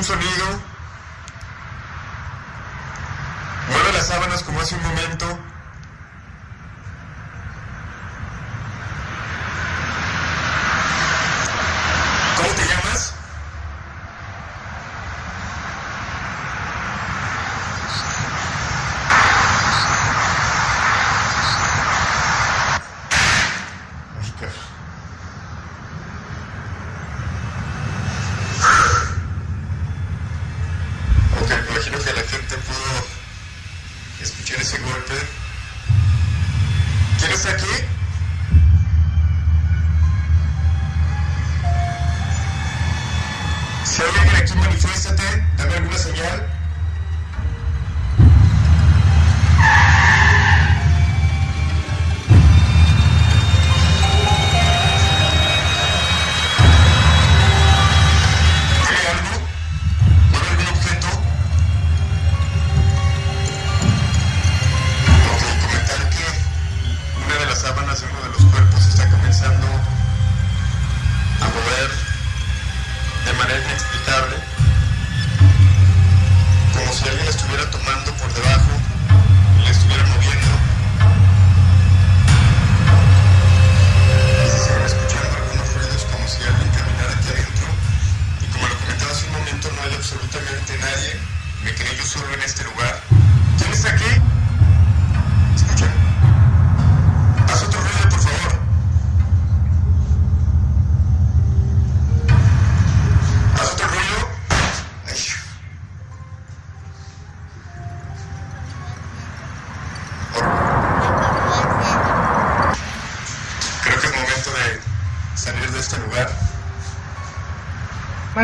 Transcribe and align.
un 0.00 0.04
sonido, 0.04 0.46
mueve 3.68 3.92
las 3.92 4.06
sábanas 4.06 4.42
como 4.42 4.58
hace 4.58 4.74
un 4.74 4.82
momento, 4.82 5.38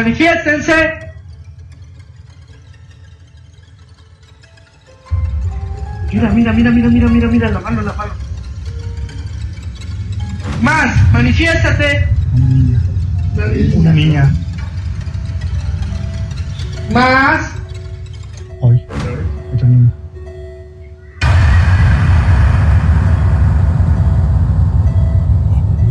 manifiéstense. 0.07 1.01
Mira, 6.13 6.31
mira, 6.31 6.53
mira, 6.53 6.71
mira, 6.71 6.89
mira, 6.89 7.09
mira, 7.09 7.29
mira, 7.29 7.51
la 7.51 7.61
mano, 7.61 7.83
la 7.83 7.93
mano. 7.93 8.13
Más, 10.63 11.13
manifiéstate. 11.13 12.09
Una 12.35 12.47
niña. 12.47 12.81
Una 13.75 13.93
niña. 13.93 14.35
Más. 16.93 17.51
Hoy. 18.61 18.81
Otra 19.55 19.69
niña. 19.69 19.91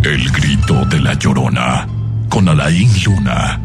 El 0.03 0.31
grito 0.31 0.85
de 0.85 0.99
la 1.01 1.13
llorona 1.15 1.85
con 2.29 2.47
Alain 2.47 2.89
Luna. 3.03 3.64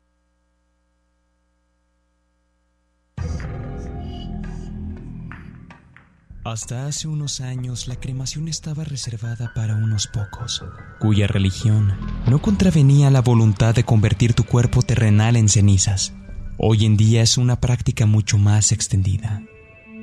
Hasta 6.51 6.85
hace 6.85 7.07
unos 7.07 7.39
años 7.39 7.87
la 7.87 7.95
cremación 7.95 8.49
estaba 8.49 8.83
reservada 8.83 9.53
para 9.55 9.77
unos 9.77 10.07
pocos, 10.07 10.61
cuya 10.99 11.25
religión 11.25 11.93
no 12.27 12.41
contravenía 12.41 13.09
la 13.09 13.21
voluntad 13.21 13.73
de 13.73 13.85
convertir 13.85 14.33
tu 14.33 14.43
cuerpo 14.43 14.81
terrenal 14.81 15.37
en 15.37 15.47
cenizas. 15.47 16.13
Hoy 16.57 16.83
en 16.83 16.97
día 16.97 17.21
es 17.21 17.37
una 17.37 17.61
práctica 17.61 18.05
mucho 18.05 18.37
más 18.37 18.73
extendida, 18.73 19.41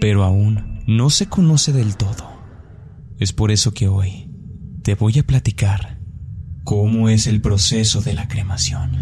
pero 0.01 0.25
aún 0.25 0.81
no 0.87 1.11
se 1.11 1.27
conoce 1.27 1.75
del 1.75 1.99
todo. 1.99 2.41
Es 3.19 3.35
por 3.35 3.51
eso 3.51 3.75
que 3.75 3.89
hoy 3.89 4.31
te 4.83 4.95
voy 4.95 5.19
a 5.19 5.27
platicar 5.27 5.99
cómo 6.65 7.11
es 7.11 7.27
el 7.27 7.43
proceso 7.43 8.01
de 8.01 8.15
la 8.15 8.27
cremación. 8.27 8.97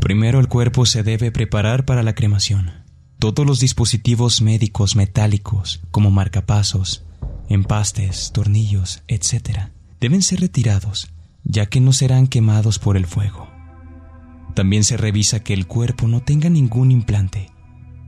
Primero 0.00 0.40
el 0.40 0.48
cuerpo 0.48 0.86
se 0.86 1.02
debe 1.02 1.30
preparar 1.30 1.84
para 1.84 2.02
la 2.02 2.14
cremación 2.14 2.87
todos 3.18 3.44
los 3.44 3.58
dispositivos 3.58 4.42
médicos 4.42 4.94
metálicos, 4.94 5.80
como 5.90 6.12
marcapasos, 6.12 7.04
empastes, 7.48 8.30
tornillos, 8.32 9.02
etc., 9.08 9.70
deben 10.00 10.22
ser 10.22 10.40
retirados, 10.40 11.08
ya 11.42 11.66
que 11.66 11.80
no 11.80 11.92
serán 11.92 12.28
quemados 12.28 12.78
por 12.78 12.96
el 12.96 13.06
fuego. 13.06 13.48
También 14.54 14.84
se 14.84 14.96
revisa 14.96 15.40
que 15.40 15.52
el 15.52 15.66
cuerpo 15.66 16.06
no 16.06 16.22
tenga 16.22 16.48
ningún 16.48 16.92
implante 16.92 17.50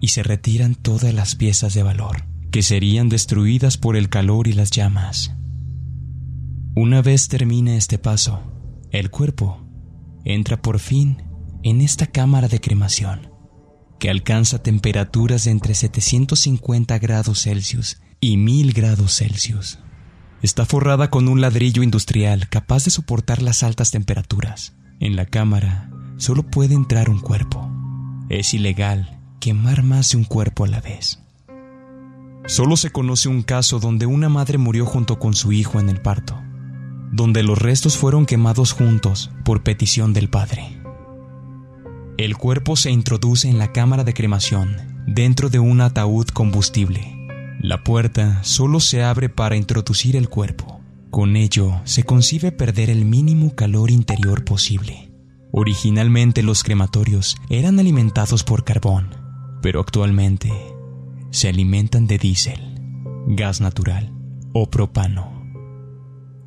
y 0.01 0.09
se 0.09 0.23
retiran 0.23 0.77
todas 0.77 1.13
las 1.13 1.35
piezas 1.35 1.75
de 1.75 1.83
valor, 1.83 2.25
que 2.53 2.63
serían 2.63 3.09
destruidas 3.09 3.79
por 3.79 3.97
el 3.97 4.11
calor 4.11 4.47
y 4.47 4.53
las 4.53 4.71
llamas. 4.71 5.35
Una 6.77 7.03
vez 7.03 7.27
termine 7.27 7.77
este 7.77 7.99
paso, 7.99 8.43
el 8.93 9.11
cuerpo 9.11 9.61
entra 10.25 10.61
por 10.63 10.79
fin 10.79 11.23
en 11.65 11.81
esta 11.81 12.07
cámara 12.07 12.47
de 12.47 12.61
cremación, 12.61 13.30
que 14.01 14.11
alcanza 14.11 14.61
temperaturas 14.61 15.45
de 15.45 15.53
entre 15.53 15.75
750 15.75 16.99
grados 16.99 17.43
Celsius 17.43 17.99
y 18.19 18.39
1000 18.39 18.73
grados 18.73 19.15
Celsius. 19.17 19.79
Está 20.43 20.65
forrada 20.65 21.11
con 21.11 21.29
un 21.29 21.43
ladrillo 21.43 21.83
industrial 21.83 22.49
capaz 22.49 22.87
de 22.87 22.91
soportar 22.91 23.43
las 23.43 23.63
altas 23.63 23.91
temperaturas. 23.91 24.75
En 24.99 25.15
la 25.15 25.27
cámara 25.27 25.91
solo 26.17 26.43
puede 26.43 26.75
entrar 26.75 27.11
un 27.11 27.21
cuerpo. 27.21 27.71
Es 28.31 28.55
ilegal 28.55 29.21
quemar 29.39 29.83
más 29.83 30.11
de 30.11 30.17
un 30.17 30.25
cuerpo 30.25 30.65
a 30.65 30.69
la 30.69 30.81
vez. 30.81 31.21
Solo 32.47 32.77
se 32.77 32.91
conoce 32.91 33.29
un 33.29 33.43
caso 33.43 33.81
donde 33.81 34.07
una 34.07 34.31
madre 34.31 34.57
murió 34.57 34.87
junto 34.87 35.19
con 35.19 35.35
su 35.35 35.53
hijo 35.53 35.79
en 35.79 35.91
el 35.91 36.01
parto, 36.01 36.41
donde 37.13 37.43
los 37.43 37.59
restos 37.59 37.99
fueron 37.99 38.25
quemados 38.25 38.73
juntos 38.73 39.31
por 39.45 39.63
petición 39.63 40.15
del 40.15 40.31
padre. 40.31 40.80
El 42.21 42.37
cuerpo 42.37 42.77
se 42.77 42.91
introduce 42.91 43.49
en 43.49 43.57
la 43.57 43.73
cámara 43.73 44.05
de 44.05 44.13
cremación 44.13 44.77
dentro 45.07 45.49
de 45.49 45.59
un 45.59 45.81
ataúd 45.81 46.27
combustible. 46.27 47.17
La 47.63 47.83
puerta 47.83 48.45
solo 48.45 48.79
se 48.79 49.03
abre 49.03 49.31
para 49.31 49.57
introducir 49.57 50.17
el 50.17 50.29
cuerpo. 50.29 50.83
Con 51.09 51.35
ello 51.35 51.81
se 51.85 52.03
concibe 52.03 52.53
perder 52.53 52.91
el 52.91 53.07
mínimo 53.07 53.55
calor 53.55 53.91
interior 53.91 54.45
posible. 54.45 55.11
Originalmente 55.51 56.43
los 56.43 56.63
crematorios 56.63 57.39
eran 57.49 57.79
alimentados 57.79 58.45
por 58.45 58.65
carbón, 58.65 59.15
pero 59.63 59.81
actualmente 59.81 60.53
se 61.31 61.49
alimentan 61.49 62.07
de 62.07 62.19
diésel, 62.19 62.61
gas 63.29 63.63
natural 63.63 64.13
o 64.53 64.69
propano. 64.69 65.43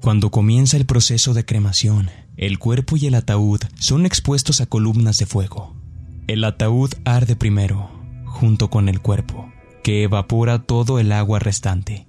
Cuando 0.01 0.29
comienza 0.29 0.77
el 0.77 0.85
proceso 0.85 1.33
de 1.33 1.45
cremación, 1.45 2.11
el 2.37 2.59
cuerpo 2.59 2.97
y 2.97 3.05
el 3.07 3.15
ataúd 3.15 3.61
son 3.79 4.05
expuestos 4.05 4.61
a 4.61 4.65
columnas 4.65 5.17
de 5.17 5.25
fuego. 5.25 5.75
El 6.27 6.43
ataúd 6.43 6.91
arde 7.05 7.35
primero, 7.35 7.91
junto 8.25 8.69
con 8.69 8.89
el 8.89 9.01
cuerpo, 9.01 9.51
que 9.83 10.03
evapora 10.03 10.63
todo 10.63 10.99
el 10.99 11.11
agua 11.11 11.39
restante. 11.39 12.07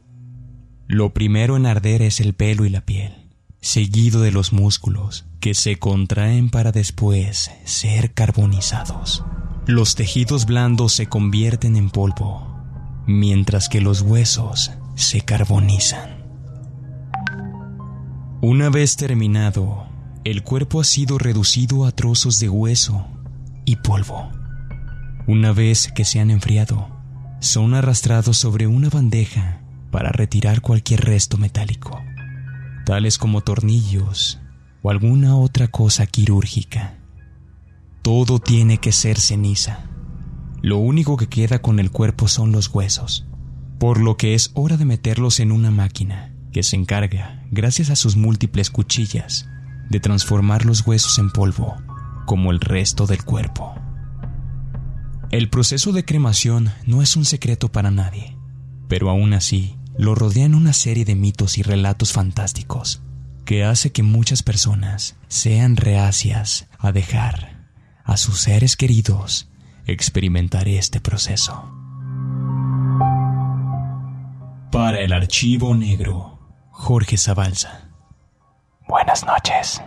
Lo 0.87 1.12
primero 1.12 1.56
en 1.56 1.67
arder 1.67 2.03
es 2.03 2.21
el 2.21 2.35
pelo 2.35 2.65
y 2.65 2.71
la 2.71 2.82
piel, 2.82 3.31
seguido 3.61 4.21
de 4.21 4.32
los 4.32 4.53
músculos, 4.53 5.26
que 5.41 5.55
se 5.55 5.76
contraen 5.76 6.50
para 6.50 6.73
después 6.73 7.50
ser 7.65 8.15
carbonizados. 8.15 9.25
Los 9.67 9.94
tejidos 9.94 10.47
blandos 10.47 10.93
se 10.93 11.06
convierten 11.06 11.76
en 11.76 11.91
polvo, 11.91 12.47
mientras 13.06 13.69
que 13.69 13.81
los 13.81 14.03
huesos 14.03 14.73
se 14.94 15.23
carbonizan. 15.23 16.25
Una 18.41 18.69
vez 18.69 18.97
terminado, 18.97 19.84
el 20.25 20.43
cuerpo 20.43 20.81
ha 20.81 20.85
sido 20.85 21.19
reducido 21.19 21.85
a 21.85 21.93
trozos 21.93 22.41
de 22.41 22.49
hueso 22.49 23.06
y 23.67 23.76
polvo. 23.76 24.31
Una 25.26 25.53
vez 25.53 25.93
que 25.94 26.06
se 26.06 26.19
han 26.19 26.31
enfriado, 26.31 26.88
son 27.41 27.75
arrastrados 27.75 28.38
sobre 28.38 28.67
una 28.67 28.88
bandeja 28.88 29.61
para 29.91 30.11
retirar 30.12 30.62
cualquier 30.62 31.03
resto 31.03 31.37
metálico, 31.37 32.03
tales 32.87 33.19
como 33.19 33.43
tornillos 33.43 34.41
o 34.82 34.91
alguna 34.91 35.37
otra 35.37 35.69
cosa 35.69 36.06
quirúrgica. 36.06 36.99
Todo 38.00 38.38
tiene 38.38 38.79
que 38.79 38.93
ser 38.93 39.21
ceniza. 39.21 39.91
Lo 40.62 40.79
único 40.79 41.19
que 41.19 41.29
queda 41.29 41.61
con 41.61 41.79
el 41.79 41.91
cuerpo 41.91 42.29
son 42.29 42.50
los 42.50 42.69
huesos, 42.69 43.26
por 43.79 44.00
lo 44.00 44.17
que 44.17 44.35
es 44.35 44.53
hora 44.55 44.79
de 44.79 44.87
meterlos 44.87 45.38
en 45.41 45.53
una 45.53 45.71
máquina 45.71 46.35
que 46.50 46.62
se 46.62 46.76
encarga, 46.76 47.43
gracias 47.50 47.91
a 47.91 47.97
sus 47.97 48.17
múltiples 48.17 48.71
cuchillas, 48.71 49.49
de 49.91 50.01
transformar 50.01 50.65
los 50.65 50.87
huesos 50.87 51.19
en 51.19 51.31
polvo, 51.31 51.77
como 52.27 52.51
el 52.51 52.61
resto 52.61 53.07
del 53.07 53.25
cuerpo. 53.25 53.75
El 55.31 55.51
proceso 55.51 55.93
de 55.93 56.05
cremación 56.05 56.73
no 56.87 57.03
es 57.03 57.17
un 57.17 57.25
secreto 57.25 57.71
para 57.71 57.91
nadie, 57.91 58.37
pero 58.89 59.11
aún 59.11 59.33
así 59.33 59.77
lo 59.97 60.15
rodean 60.15 60.55
una 60.55 60.73
serie 60.73 61.05
de 61.05 61.15
mitos 61.15 61.59
y 61.59 61.63
relatos 61.63 62.13
fantásticos 62.13 63.03
que 63.45 63.65
hace 63.65 63.93
que 63.93 64.03
muchas 64.03 64.43
personas 64.43 65.17
sean 65.29 65.77
reacias 65.77 66.67
a 66.79 66.93
dejar 66.93 67.69
a 68.05 68.17
sus 68.17 68.41
seres 68.41 68.77
queridos 68.77 69.51
experimentar 69.87 70.69
este 70.69 71.01
proceso. 71.01 71.71
Para 74.71 75.01
el 75.01 75.13
archivo 75.13 75.75
negro, 75.75 76.39
Jorge 76.71 77.17
Zabalza. 77.17 77.94
Buenas 79.14 79.26
noches. 79.26 79.82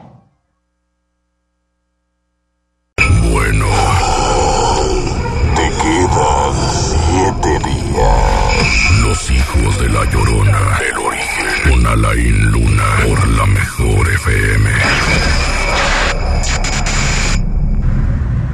Bueno, 3.30 3.68
te 5.54 5.70
quedan 5.84 6.54
siete 6.72 7.60
días. 7.68 9.02
Los 9.02 9.32
hijos 9.32 9.80
de 9.82 9.90
la 9.90 10.06
llorona. 10.06 10.80
El 10.90 10.98
origen. 10.98 11.46
Con 11.70 11.88
Alain 11.88 12.52
Luna. 12.52 12.84
Por 13.06 13.28
la 13.28 13.46
mejor 13.48 14.10
FM. 14.14 14.70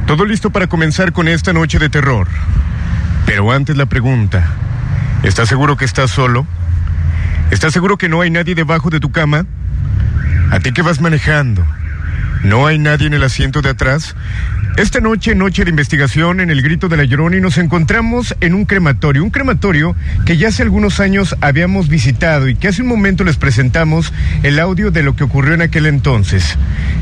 Todo 0.07 0.25
listo 0.25 0.49
para 0.49 0.65
comenzar 0.65 1.13
con 1.13 1.27
esta 1.27 1.53
noche 1.53 1.77
de 1.77 1.89
terror. 1.89 2.27
Pero 3.27 3.51
antes 3.51 3.77
la 3.77 3.85
pregunta. 3.85 4.55
¿Estás 5.21 5.49
seguro 5.49 5.77
que 5.77 5.85
estás 5.85 6.09
solo? 6.09 6.47
¿Estás 7.51 7.73
seguro 7.73 7.95
que 7.97 8.09
no 8.09 8.21
hay 8.21 8.31
nadie 8.31 8.55
debajo 8.55 8.89
de 8.89 8.99
tu 8.99 9.11
cama? 9.11 9.45
¿A 10.53 10.59
ti 10.59 10.71
que 10.71 10.83
vas 10.83 11.01
manejando? 11.01 11.65
¿No 12.43 12.67
hay 12.67 12.77
nadie 12.77 13.07
en 13.07 13.15
el 13.15 13.23
asiento 13.23 13.63
de 13.63 13.69
atrás? 13.69 14.15
Esta 14.77 14.99
noche, 14.99 15.33
noche 15.33 15.63
de 15.63 15.71
investigación 15.71 16.41
en 16.41 16.51
el 16.51 16.61
Grito 16.61 16.89
de 16.89 16.95
la 16.95 17.05
Llorona 17.05 17.37
y 17.37 17.41
nos 17.41 17.57
encontramos 17.57 18.35
en 18.39 18.53
un 18.53 18.65
crematorio, 18.65 19.23
un 19.23 19.31
crematorio 19.31 19.95
que 20.27 20.37
ya 20.37 20.49
hace 20.49 20.61
algunos 20.61 20.99
años 20.99 21.35
habíamos 21.41 21.87
visitado 21.87 22.47
y 22.47 22.53
que 22.53 22.67
hace 22.67 22.83
un 22.83 22.87
momento 22.87 23.23
les 23.23 23.37
presentamos 23.37 24.13
el 24.43 24.59
audio 24.59 24.91
de 24.91 25.01
lo 25.01 25.15
que 25.15 25.23
ocurrió 25.23 25.55
en 25.55 25.63
aquel 25.63 25.87
entonces. 25.87 26.55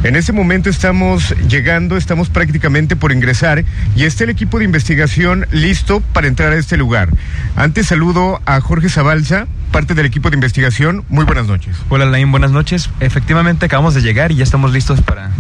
En 0.06 0.16
ese 0.16 0.32
momento 0.32 0.70
estamos 0.70 1.36
llegando, 1.50 1.98
estamos 1.98 2.30
prácticamente 2.30 2.96
por 2.96 3.12
ingresar 3.12 3.66
y 3.98 4.06
está 4.06 4.24
el 4.24 4.30
equipo 4.30 4.60
de 4.60 4.66
investigación 4.66 5.46
listo 5.52 6.00
para 6.14 6.28
entrar 6.28 6.54
a 6.54 6.58
este 6.58 6.78
lugar. 6.78 7.10
Antes 7.58 7.88
saludo 7.88 8.42
a 8.46 8.62
Jorge 8.62 8.88
Zabalza, 8.88 9.48
parte 9.72 9.96
del 9.96 10.06
equipo 10.06 10.30
de 10.30 10.36
investigación. 10.36 11.04
Muy 11.10 11.26
buenas 11.26 11.48
noches. 11.48 11.76
Hola, 11.90 12.06
Lain, 12.06 12.30
buenas 12.30 12.52
noches. 12.52 12.90
Efectivamente, 13.00 13.66
acabamos 13.66 13.94
de 13.94 14.02
llegar 14.02 14.32
y 14.32 14.36
ya 14.36 14.44
estamos 14.44 14.72
listos 14.72 15.02
para, 15.02 15.32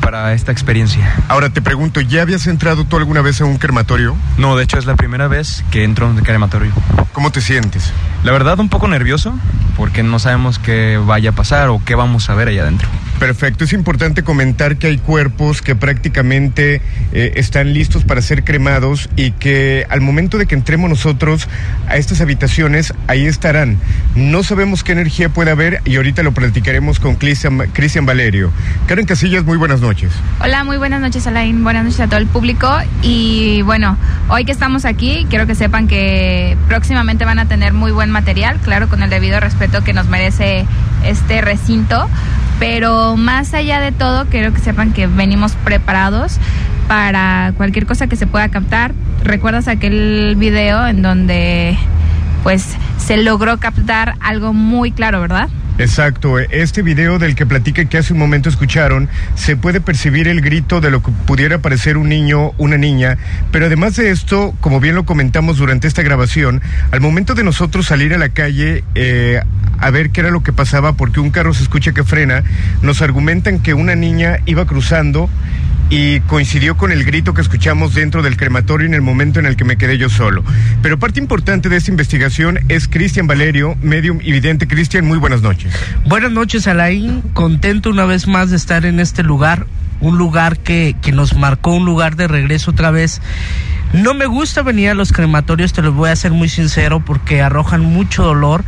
para 0.00 0.32
esta 0.32 0.50
experiencia. 0.50 1.14
Ahora 1.28 1.50
te 1.50 1.62
pregunto, 1.62 2.00
¿ya 2.00 2.22
habías 2.22 2.46
entrado 2.46 2.84
tú 2.84 2.96
alguna 2.96 3.20
vez 3.20 3.40
a 3.40 3.44
un 3.44 3.58
crematorio? 3.58 4.16
No, 4.38 4.56
de 4.56 4.64
hecho 4.64 4.78
es 4.78 4.86
la 4.86 4.96
primera 4.96 5.28
vez 5.28 5.64
que 5.70 5.84
entro 5.84 6.06
a 6.06 6.10
un 6.10 6.16
crematorio. 6.16 6.72
¿Cómo 7.12 7.30
te 7.30 7.40
sientes? 7.40 7.92
La 8.24 8.32
verdad, 8.32 8.58
un 8.58 8.68
poco 8.68 8.88
nervioso 8.88 9.38
porque 9.76 10.02
no 10.02 10.18
sabemos 10.18 10.58
qué 10.58 10.98
vaya 11.04 11.30
a 11.30 11.32
pasar 11.34 11.68
o 11.68 11.82
qué 11.84 11.94
vamos 11.94 12.30
a 12.30 12.34
ver 12.34 12.48
allá 12.48 12.62
adentro. 12.62 12.88
Perfecto, 13.18 13.64
es 13.64 13.72
importante 13.72 14.22
comentar 14.22 14.76
que 14.76 14.88
hay 14.88 14.98
cuerpos 14.98 15.62
que 15.62 15.74
prácticamente 15.74 16.82
eh, 17.12 17.32
están 17.36 17.72
listos 17.72 18.04
para 18.04 18.20
ser 18.20 18.44
cremados 18.44 19.08
y 19.16 19.30
que 19.30 19.86
al 19.88 20.02
momento 20.02 20.36
de 20.36 20.44
que 20.44 20.54
entremos 20.54 20.90
nosotros 20.90 21.48
a 21.88 21.96
estas 21.96 22.20
habitaciones, 22.20 22.92
ahí 23.06 23.24
estarán. 23.24 23.78
No 24.14 24.42
sabemos 24.42 24.84
qué 24.84 24.92
energía 24.92 25.30
puede 25.30 25.50
haber 25.50 25.80
y 25.86 25.96
ahorita 25.96 26.22
lo 26.22 26.32
platicaremos 26.32 27.00
con 27.00 27.16
Cristian 27.16 28.04
Valerio. 28.04 28.52
Karen 28.86 29.06
Casillas, 29.06 29.44
muy 29.44 29.56
buenas 29.56 29.80
noches. 29.80 30.12
Hola, 30.40 30.64
muy 30.64 30.76
buenas 30.76 31.00
noches, 31.00 31.26
Alain. 31.26 31.64
Buenas 31.64 31.84
noches 31.84 32.00
a 32.00 32.08
todo 32.08 32.18
el 32.18 32.26
público. 32.26 32.70
Y 33.00 33.62
bueno, 33.62 33.96
hoy 34.28 34.44
que 34.44 34.52
estamos 34.52 34.84
aquí, 34.84 35.26
quiero 35.30 35.46
que 35.46 35.54
sepan 35.54 35.88
que 35.88 36.56
próximamente 36.68 37.24
van 37.24 37.38
a 37.38 37.48
tener 37.48 37.72
muy 37.72 37.92
buen 37.92 38.10
material, 38.10 38.60
claro, 38.62 38.88
con 38.90 39.02
el 39.02 39.08
debido 39.08 39.40
respeto 39.40 39.82
que 39.82 39.94
nos 39.94 40.06
merece 40.06 40.66
este 41.02 41.40
recinto. 41.40 42.10
Pero 42.58 43.16
más 43.16 43.52
allá 43.54 43.80
de 43.80 43.92
todo, 43.92 44.26
quiero 44.26 44.52
que 44.52 44.60
sepan 44.60 44.92
que 44.92 45.06
venimos 45.06 45.52
preparados 45.64 46.38
para 46.88 47.52
cualquier 47.56 47.86
cosa 47.86 48.06
que 48.06 48.16
se 48.16 48.26
pueda 48.26 48.48
captar. 48.48 48.94
¿Recuerdas 49.22 49.68
aquel 49.68 50.36
video 50.36 50.86
en 50.86 51.02
donde 51.02 51.76
pues 52.42 52.76
se 52.98 53.16
logró 53.16 53.58
captar 53.58 54.14
algo 54.20 54.52
muy 54.52 54.92
claro, 54.92 55.20
¿verdad? 55.20 55.48
Exacto, 55.78 56.38
este 56.38 56.80
video 56.80 57.18
del 57.18 57.34
que 57.34 57.44
platica 57.44 57.84
que 57.84 57.98
hace 57.98 58.14
un 58.14 58.18
momento 58.18 58.48
escucharon, 58.48 59.10
se 59.34 59.56
puede 59.56 59.82
percibir 59.82 60.26
el 60.26 60.40
grito 60.40 60.80
de 60.80 60.90
lo 60.90 61.02
que 61.02 61.12
pudiera 61.26 61.58
parecer 61.58 61.98
un 61.98 62.08
niño, 62.08 62.52
una 62.56 62.78
niña, 62.78 63.18
pero 63.52 63.66
además 63.66 63.94
de 63.96 64.10
esto, 64.10 64.54
como 64.60 64.80
bien 64.80 64.94
lo 64.94 65.04
comentamos 65.04 65.58
durante 65.58 65.86
esta 65.86 66.00
grabación, 66.00 66.62
al 66.92 67.02
momento 67.02 67.34
de 67.34 67.44
nosotros 67.44 67.84
salir 67.84 68.14
a 68.14 68.18
la 68.18 68.30
calle 68.30 68.84
eh, 68.94 69.42
a 69.78 69.90
ver 69.90 70.10
qué 70.10 70.20
era 70.20 70.30
lo 70.30 70.42
que 70.42 70.54
pasaba, 70.54 70.94
porque 70.94 71.20
un 71.20 71.30
carro 71.30 71.52
se 71.52 71.64
escucha 71.64 71.92
que 71.92 72.04
frena, 72.04 72.42
nos 72.80 73.02
argumentan 73.02 73.58
que 73.58 73.74
una 73.74 73.94
niña 73.94 74.38
iba 74.46 74.64
cruzando 74.64 75.28
y 75.88 76.20
coincidió 76.20 76.76
con 76.76 76.92
el 76.92 77.04
grito 77.04 77.34
que 77.34 77.42
escuchamos 77.42 77.94
dentro 77.94 78.22
del 78.22 78.36
crematorio 78.36 78.86
en 78.86 78.94
el 78.94 79.02
momento 79.02 79.38
en 79.38 79.46
el 79.46 79.56
que 79.56 79.64
me 79.64 79.76
quedé 79.76 79.98
yo 79.98 80.08
solo. 80.08 80.44
Pero 80.82 80.98
parte 80.98 81.20
importante 81.20 81.68
de 81.68 81.76
esta 81.76 81.90
investigación 81.90 82.58
es 82.68 82.88
Cristian 82.88 83.26
Valerio, 83.26 83.76
medium 83.82 84.18
y 84.22 84.32
vidente. 84.32 84.66
Cristian, 84.66 85.06
muy 85.06 85.18
buenas 85.18 85.42
noches. 85.42 85.72
Buenas 86.06 86.32
noches, 86.32 86.66
Alain. 86.66 87.22
Contento 87.32 87.90
una 87.90 88.04
vez 88.04 88.26
más 88.26 88.50
de 88.50 88.56
estar 88.56 88.84
en 88.84 89.00
este 89.00 89.22
lugar, 89.22 89.66
un 90.00 90.18
lugar 90.18 90.58
que, 90.58 90.96
que 91.00 91.12
nos 91.12 91.36
marcó 91.36 91.74
un 91.74 91.84
lugar 91.84 92.16
de 92.16 92.28
regreso 92.28 92.72
otra 92.72 92.90
vez 92.90 93.20
no 93.92 94.14
me 94.14 94.26
gusta 94.26 94.62
venir 94.62 94.90
a 94.90 94.94
los 94.94 95.12
crematorios, 95.12 95.72
te 95.72 95.82
lo 95.82 95.92
voy 95.92 96.10
a 96.10 96.16
ser 96.16 96.32
muy 96.32 96.48
sincero, 96.48 97.00
porque 97.00 97.40
arrojan 97.40 97.82
mucho 97.82 98.24
dolor. 98.24 98.64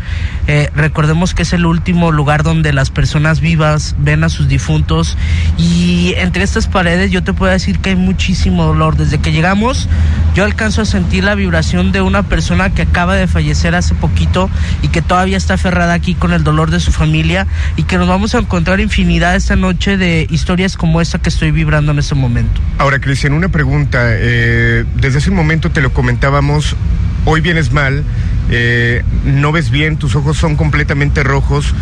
Eh, 0.47 0.71
recordemos 0.75 1.35
que 1.35 1.43
es 1.43 1.53
el 1.53 1.67
último 1.67 2.13
lugar 2.13 2.43
donde 2.43 2.73
las 2.73 2.91
personas 2.91 3.41
vivas 3.41 3.97
ven 3.99 4.25
a 4.25 4.29
sus 4.29 4.49
difuntos 4.49 5.17
y 5.59 6.15
entre 6.17 6.43
estas 6.43 6.67
paredes 6.67 7.11
yo 7.11 7.23
te 7.23 7.33
puedo 7.33 7.53
decir 7.53 7.79
que 7.81 7.91
hay 7.91 7.97
muchísimo 7.97 8.65
dolor. 8.65 8.97
Desde 8.97 9.19
que 9.19 9.33
llegamos 9.33 9.89
yo 10.35 10.45
alcanzo 10.45 10.83
a 10.83 10.85
sentir 10.85 11.25
la 11.25 11.35
vibración 11.35 11.93
de 11.93 12.01
una 12.01 12.23
persona 12.23 12.71
que 12.71 12.83
acaba 12.83 13.17
de 13.17 13.27
fallecer 13.27 13.75
hace 13.75 13.95
poquito 13.95 14.49
y 14.83 14.89
que 14.89 15.03
todavía 15.03 15.37
está 15.37 15.55
aferrada 15.55 15.95
aquí 15.95 16.15
con 16.15 16.33
el 16.33 16.45
dolor 16.45 16.71
de 16.71 16.81
su 16.81 16.93
familia 16.93 17.47
y 17.77 17.83
que 17.83 17.99
nos 17.99 18.09
vamos 18.09 18.35
a 18.35 18.39
encontrar 18.39 18.81
infinidad 18.81 19.35
esta 19.35 19.57
noche 19.57 19.97
de 19.97 20.27
historias 20.31 20.77
como 20.77 21.01
esta 21.01 21.19
que 21.19 21.29
estoy 21.29 21.51
vibrando 21.51 21.93
en 21.93 21.99
este 21.99 22.15
momento. 22.15 22.61
Ahora, 22.79 23.01
Cristian, 23.01 23.33
una 23.33 23.49
pregunta. 23.49 23.99
Eh, 24.05 24.85
desde 25.09 25.21
ese 25.21 25.31
momento 25.31 25.71
te 25.71 25.81
lo 25.81 25.91
comentábamos, 25.95 26.77
hoy 27.25 27.41
vienes 27.41 27.73
mal, 27.73 28.05
eh, 28.51 29.03
no 29.25 29.53
ves 29.53 29.71
bien, 29.71 29.97
tus 29.97 30.17
ojos 30.17 30.37
son 30.37 30.57
completamente 30.57 31.23
rojos. 31.23 31.75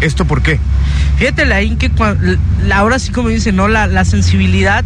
¿Esto 0.00 0.26
por 0.26 0.42
qué? 0.42 0.60
Fíjate, 1.16 1.46
la 1.46 1.60
que 1.60 1.90
ahora 2.72 2.98
sí 2.98 3.12
como 3.12 3.28
dice, 3.28 3.52
¿no? 3.52 3.68
La, 3.68 3.86
la 3.86 4.04
sensibilidad 4.04 4.84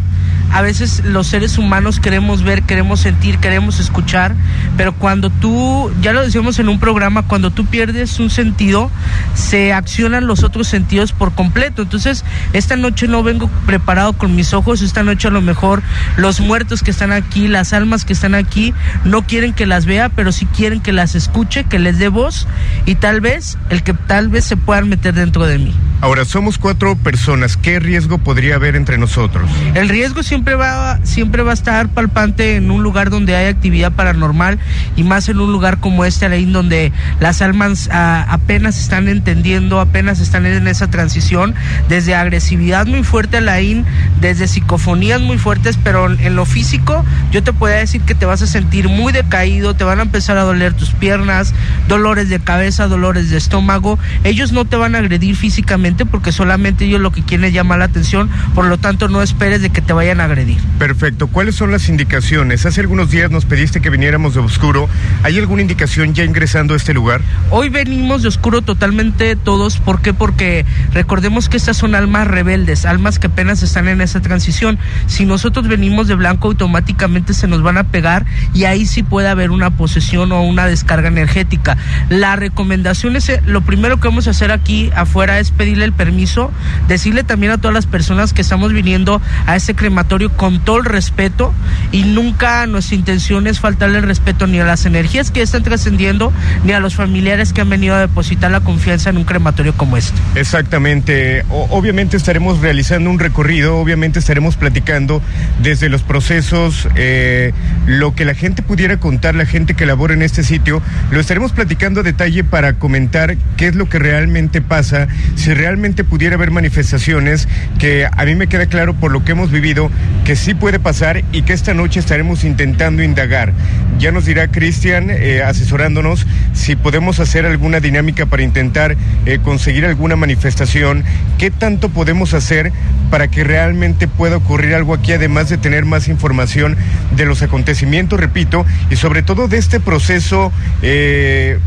a 0.51 0.61
veces 0.61 1.03
los 1.05 1.27
seres 1.27 1.57
humanos 1.57 1.99
queremos 1.99 2.43
ver, 2.43 2.63
queremos 2.63 2.99
sentir, 2.99 3.37
queremos 3.37 3.79
escuchar, 3.79 4.35
pero 4.75 4.93
cuando 4.93 5.29
tú, 5.29 5.89
ya 6.01 6.11
lo 6.11 6.23
decíamos 6.23 6.59
en 6.59 6.67
un 6.67 6.77
programa, 6.77 7.23
cuando 7.23 7.51
tú 7.51 7.65
pierdes 7.65 8.19
un 8.19 8.29
sentido, 8.29 8.91
se 9.33 9.71
accionan 9.71 10.27
los 10.27 10.43
otros 10.43 10.67
sentidos 10.67 11.13
por 11.13 11.33
completo. 11.33 11.83
Entonces, 11.83 12.25
esta 12.51 12.75
noche 12.75 13.07
no 13.07 13.23
vengo 13.23 13.49
preparado 13.65 14.11
con 14.13 14.35
mis 14.35 14.53
ojos, 14.53 14.81
esta 14.81 15.03
noche 15.03 15.29
a 15.29 15.31
lo 15.31 15.41
mejor 15.41 15.83
los 16.17 16.41
muertos 16.41 16.83
que 16.83 16.91
están 16.91 17.13
aquí, 17.13 17.47
las 17.47 17.71
almas 17.71 18.03
que 18.03 18.11
están 18.11 18.35
aquí, 18.35 18.73
no 19.05 19.25
quieren 19.25 19.53
que 19.53 19.65
las 19.65 19.85
vea, 19.85 20.09
pero 20.09 20.33
sí 20.33 20.45
quieren 20.47 20.81
que 20.81 20.91
las 20.91 21.15
escuche, 21.15 21.20
que 21.69 21.79
les 21.79 21.99
dé 21.99 22.07
voz 22.07 22.47
y 22.85 22.95
tal 22.95 23.21
vez 23.21 23.57
el 23.69 23.83
que 23.83 23.93
tal 23.93 24.29
vez 24.29 24.45
se 24.45 24.57
puedan 24.57 24.89
meter 24.89 25.13
dentro 25.13 25.45
de 25.45 25.57
mí. 25.57 25.73
Ahora, 26.01 26.25
somos 26.25 26.57
cuatro 26.57 26.95
personas, 26.95 27.57
¿qué 27.57 27.79
riesgo 27.79 28.17
podría 28.17 28.55
haber 28.55 28.75
entre 28.75 28.97
nosotros? 28.97 29.47
El 29.75 29.87
riesgo 29.87 30.23
siempre 30.23 30.55
va, 30.55 30.99
siempre 31.03 31.43
va 31.43 31.51
a 31.51 31.53
estar 31.53 31.89
palpante 31.89 32.55
en 32.55 32.71
un 32.71 32.81
lugar 32.81 33.11
donde 33.11 33.35
hay 33.35 33.45
actividad 33.45 33.91
paranormal 33.91 34.57
y 34.95 35.03
más 35.03 35.29
en 35.29 35.39
un 35.39 35.51
lugar 35.51 35.79
como 35.79 36.03
este, 36.03 36.25
Alain, 36.25 36.51
donde 36.53 36.91
las 37.19 37.43
almas 37.43 37.87
ah, 37.91 38.25
apenas 38.29 38.79
están 38.79 39.09
entendiendo, 39.09 39.79
apenas 39.79 40.19
están 40.21 40.47
en 40.47 40.67
esa 40.67 40.89
transición, 40.89 41.53
desde 41.87 42.15
agresividad 42.15 42.87
muy 42.87 43.03
fuerte, 43.03 43.37
Alain, 43.37 43.85
desde 44.19 44.47
psicofonías 44.47 45.21
muy 45.21 45.37
fuertes, 45.37 45.77
pero 45.83 46.11
en 46.11 46.35
lo 46.35 46.45
físico 46.45 47.05
yo 47.31 47.43
te 47.43 47.53
puedo 47.53 47.75
decir 47.75 48.01
que 48.01 48.15
te 48.15 48.25
vas 48.25 48.41
a 48.41 48.47
sentir 48.47 48.89
muy 48.89 49.13
decaído, 49.13 49.75
te 49.75 49.83
van 49.83 49.99
a 49.99 50.01
empezar 50.01 50.37
a 50.37 50.41
doler 50.41 50.73
tus 50.73 50.89
piernas, 50.89 51.53
dolores 51.87 52.27
de 52.29 52.39
cabeza, 52.39 52.87
dolores 52.87 53.29
de 53.29 53.37
estómago. 53.37 53.99
Ellos 54.23 54.51
no 54.51 54.65
te 54.65 54.77
van 54.77 54.95
a 54.95 54.97
agredir 54.97 55.35
físicamente 55.35 55.90
porque 56.05 56.31
solamente 56.31 56.85
ellos 56.85 57.01
lo 57.01 57.11
que 57.11 57.23
quieren 57.23 57.45
es 57.45 57.53
llamar 57.53 57.79
la 57.79 57.85
atención, 57.85 58.29
por 58.55 58.65
lo 58.65 58.77
tanto 58.77 59.07
no 59.07 59.21
esperes 59.21 59.61
de 59.61 59.69
que 59.69 59.81
te 59.81 59.93
vayan 59.93 60.19
a 60.19 60.25
agredir. 60.25 60.57
Perfecto. 60.79 61.27
¿Cuáles 61.27 61.55
son 61.55 61.71
las 61.71 61.89
indicaciones? 61.89 62.65
Hace 62.65 62.81
algunos 62.81 63.11
días 63.11 63.31
nos 63.31 63.45
pediste 63.45 63.81
que 63.81 63.89
viniéramos 63.89 64.33
de 64.33 64.39
oscuro. 64.39 64.89
¿Hay 65.23 65.37
alguna 65.37 65.61
indicación 65.61 66.13
ya 66.13 66.23
ingresando 66.23 66.73
a 66.73 66.77
este 66.77 66.93
lugar? 66.93 67.21
Hoy 67.49 67.69
venimos 67.69 68.21
de 68.21 68.27
oscuro 68.27 68.61
totalmente 68.61 69.35
todos. 69.35 69.77
¿Por 69.77 70.01
qué? 70.01 70.13
Porque 70.13 70.65
recordemos 70.93 71.49
que 71.49 71.57
estas 71.57 71.77
son 71.77 71.95
almas 71.95 72.27
rebeldes, 72.27 72.85
almas 72.85 73.19
que 73.19 73.27
apenas 73.27 73.63
están 73.63 73.87
en 73.87 74.01
esa 74.01 74.21
transición. 74.21 74.79
Si 75.07 75.25
nosotros 75.25 75.67
venimos 75.67 76.07
de 76.07 76.15
blanco, 76.15 76.47
automáticamente 76.47 77.33
se 77.33 77.47
nos 77.47 77.61
van 77.61 77.77
a 77.77 77.83
pegar 77.83 78.25
y 78.53 78.65
ahí 78.65 78.85
sí 78.85 79.03
puede 79.03 79.27
haber 79.27 79.51
una 79.51 79.69
posesión 79.71 80.31
o 80.31 80.41
una 80.43 80.65
descarga 80.65 81.07
energética. 81.07 81.77
La 82.09 82.35
recomendación 82.35 83.15
es, 83.15 83.29
eh, 83.29 83.41
lo 83.45 83.61
primero 83.61 83.99
que 83.99 84.07
vamos 84.07 84.27
a 84.27 84.31
hacer 84.31 84.51
aquí 84.51 84.89
afuera 84.95 85.39
es 85.39 85.51
el 85.83 85.93
permiso, 85.93 86.51
decirle 86.87 87.23
también 87.23 87.51
a 87.53 87.57
todas 87.57 87.73
las 87.73 87.85
personas 87.85 88.33
que 88.33 88.41
estamos 88.41 88.73
viniendo 88.73 89.21
a 89.45 89.55
ese 89.55 89.75
crematorio 89.75 90.31
con 90.31 90.59
todo 90.59 90.77
el 90.77 90.85
respeto 90.85 91.53
y 91.91 92.03
nunca 92.03 92.65
nuestra 92.67 92.95
intención 92.95 93.47
es 93.47 93.59
faltarle 93.59 93.99
el 93.99 94.03
respeto 94.03 94.47
ni 94.47 94.59
a 94.59 94.65
las 94.65 94.85
energías 94.85 95.31
que 95.31 95.41
están 95.41 95.63
trascendiendo 95.63 96.31
ni 96.63 96.73
a 96.73 96.79
los 96.79 96.95
familiares 96.95 97.53
que 97.53 97.61
han 97.61 97.69
venido 97.69 97.95
a 97.95 97.99
depositar 97.99 98.51
la 98.51 98.61
confianza 98.61 99.09
en 99.09 99.17
un 99.17 99.23
crematorio 99.23 99.73
como 99.73 99.97
este. 99.97 100.17
Exactamente. 100.35 101.43
obviamente 101.49 102.17
estaremos 102.17 102.59
realizando 102.59 103.09
un 103.09 103.19
recorrido, 103.19 103.77
obviamente 103.77 104.19
estaremos 104.19 104.55
platicando 104.55 105.21
desde 105.61 105.89
los 105.89 106.03
procesos, 106.03 106.87
eh, 106.95 107.53
lo 107.85 108.15
que 108.15 108.25
la 108.25 108.33
gente 108.33 108.61
pudiera 108.61 108.97
contar, 108.97 109.35
la 109.35 109.45
gente 109.45 109.73
que 109.73 109.85
labora 109.85 110.13
en 110.13 110.21
este 110.21 110.43
sitio, 110.43 110.81
lo 111.11 111.19
estaremos 111.19 111.51
platicando 111.51 112.01
a 112.01 112.03
detalle 112.03 112.43
para 112.43 112.73
comentar 112.73 113.37
qué 113.57 113.67
es 113.67 113.75
lo 113.75 113.89
que 113.89 113.99
realmente 113.99 114.61
pasa, 114.61 115.07
si 115.35 115.53
realmente 115.53 115.70
pudiera 116.09 116.35
haber 116.35 116.51
manifestaciones, 116.51 117.47
que 117.79 118.05
a 118.05 118.25
mí 118.25 118.35
me 118.35 118.47
queda 118.47 118.65
claro 118.65 118.93
por 118.93 119.11
lo 119.11 119.23
que 119.23 119.31
hemos 119.31 119.51
vivido, 119.51 119.89
que 120.25 120.35
sí 120.35 120.53
puede 120.53 120.79
pasar 120.79 121.23
y 121.31 121.43
que 121.43 121.53
esta 121.53 121.73
noche 121.73 121.99
estaremos 121.99 122.43
intentando 122.43 123.03
indagar. 123.03 123.53
Ya 123.97 124.11
nos 124.11 124.25
dirá 124.25 124.49
Cristian, 124.49 125.09
eh, 125.09 125.41
asesorándonos, 125.43 126.27
si 126.53 126.75
podemos 126.75 127.19
hacer 127.19 127.45
alguna 127.45 127.79
dinámica 127.79 128.25
para 128.25 128.43
intentar 128.43 128.97
eh, 129.25 129.39
conseguir 129.43 129.85
alguna 129.85 130.15
manifestación, 130.15 131.03
qué 131.37 131.51
tanto 131.51 131.89
podemos 131.89 132.33
hacer 132.33 132.71
para 133.09 133.29
que 133.29 133.43
realmente 133.43 134.07
pueda 134.07 134.37
ocurrir 134.37 134.75
algo 134.75 134.93
aquí, 134.93 135.13
además 135.13 135.49
de 135.49 135.57
tener 135.57 135.85
más 135.85 136.07
información 136.07 136.75
de 137.15 137.25
los 137.25 137.41
acontecimientos, 137.41 138.19
repito, 138.19 138.65
y 138.89 138.97
sobre 138.97 139.23
todo 139.23 139.47
de 139.47 139.57
este 139.57 139.79
proceso. 139.79 140.51
Eh, 140.81 141.59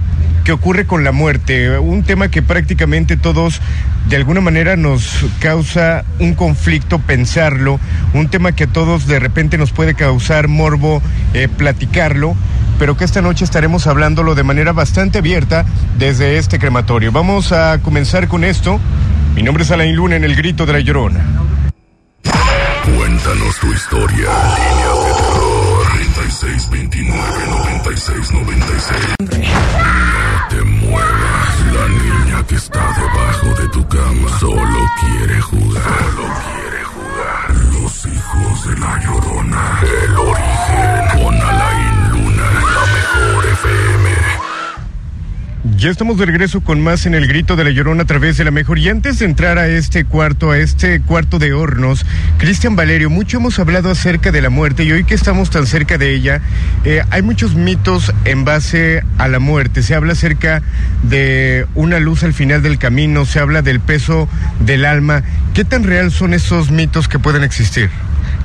que 0.44 0.52
ocurre 0.52 0.84
con 0.86 1.04
la 1.04 1.12
muerte, 1.12 1.78
un 1.78 2.02
tema 2.02 2.28
que 2.28 2.42
prácticamente 2.42 3.16
todos 3.16 3.62
de 4.08 4.16
alguna 4.16 4.40
manera 4.40 4.76
nos 4.76 5.24
causa 5.40 6.04
un 6.18 6.34
conflicto 6.34 6.98
pensarlo, 6.98 7.80
un 8.12 8.28
tema 8.28 8.52
que 8.52 8.64
a 8.64 8.66
todos 8.66 9.06
de 9.06 9.18
repente 9.18 9.58
nos 9.58 9.72
puede 9.72 9.94
causar 9.94 10.48
morbo 10.48 11.02
eh, 11.32 11.48
platicarlo, 11.48 12.36
pero 12.78 12.96
que 12.96 13.04
esta 13.04 13.22
noche 13.22 13.44
estaremos 13.44 13.86
hablándolo 13.86 14.34
de 14.34 14.42
manera 14.42 14.72
bastante 14.72 15.18
abierta 15.18 15.64
desde 15.98 16.38
este 16.38 16.58
crematorio. 16.58 17.12
Vamos 17.12 17.52
a 17.52 17.78
comenzar 17.80 18.28
con 18.28 18.44
esto. 18.44 18.80
Mi 19.34 19.42
nombre 19.42 19.64
es 19.64 19.70
Alain 19.70 19.94
Luna 19.94 20.16
en 20.16 20.24
el 20.24 20.36
grito 20.36 20.66
de 20.66 20.72
la 20.72 20.80
llorona. 20.80 21.24
Cuéntanos 22.84 23.58
tu 23.60 23.72
historia. 23.72 24.28
Línea 24.56 24.92
de 24.92 25.14
terror 25.14 25.64
3629 25.92 27.46
9696 27.48 29.14
te 29.18 29.38
muevas. 29.38 29.74
La 29.74 29.83
que 32.46 32.56
está 32.56 32.80
debajo 32.92 33.62
de 33.62 33.68
tu 33.68 33.88
cama 33.88 34.38
solo 34.38 34.80
quiere 35.00 35.40
jugar. 35.40 35.82
Solo 35.82 36.28
quiere 36.44 36.84
jugar. 36.84 37.50
Los 37.72 38.06
hijos 38.06 38.68
de 38.68 38.76
la 38.78 39.00
llorona. 39.04 39.80
El 39.82 40.16
origen 40.16 41.22
con 41.22 41.34
Alain 41.34 42.10
Luna. 42.10 42.50
La 42.74 42.86
mejor 42.92 43.46
FM. 43.46 43.93
Ya 45.64 45.88
estamos 45.88 46.18
de 46.18 46.26
regreso 46.26 46.60
con 46.60 46.82
más 46.82 47.06
en 47.06 47.14
el 47.14 47.26
grito 47.26 47.56
de 47.56 47.64
la 47.64 47.70
llorona 47.70 48.02
a 48.02 48.06
través 48.06 48.36
de 48.36 48.44
la 48.44 48.50
mejor. 48.50 48.78
Y 48.78 48.90
antes 48.90 49.18
de 49.18 49.24
entrar 49.24 49.56
a 49.56 49.66
este 49.66 50.04
cuarto, 50.04 50.50
a 50.50 50.58
este 50.58 51.00
cuarto 51.00 51.38
de 51.38 51.54
hornos, 51.54 52.04
Cristian 52.36 52.76
Valerio, 52.76 53.08
mucho 53.08 53.38
hemos 53.38 53.58
hablado 53.58 53.90
acerca 53.90 54.30
de 54.30 54.42
la 54.42 54.50
muerte 54.50 54.84
y 54.84 54.92
hoy 54.92 55.04
que 55.04 55.14
estamos 55.14 55.48
tan 55.48 55.66
cerca 55.66 55.96
de 55.96 56.14
ella, 56.14 56.42
eh, 56.84 57.02
hay 57.08 57.22
muchos 57.22 57.54
mitos 57.54 58.12
en 58.26 58.44
base 58.44 59.02
a 59.16 59.26
la 59.26 59.38
muerte. 59.38 59.82
Se 59.82 59.94
habla 59.94 60.12
acerca 60.12 60.60
de 61.02 61.66
una 61.74 61.98
luz 61.98 62.24
al 62.24 62.34
final 62.34 62.60
del 62.60 62.76
camino, 62.76 63.24
se 63.24 63.38
habla 63.38 63.62
del 63.62 63.80
peso 63.80 64.28
del 64.60 64.84
alma. 64.84 65.22
¿Qué 65.54 65.64
tan 65.64 65.84
real 65.84 66.12
son 66.12 66.34
esos 66.34 66.70
mitos 66.70 67.08
que 67.08 67.18
pueden 67.18 67.42
existir? 67.42 67.88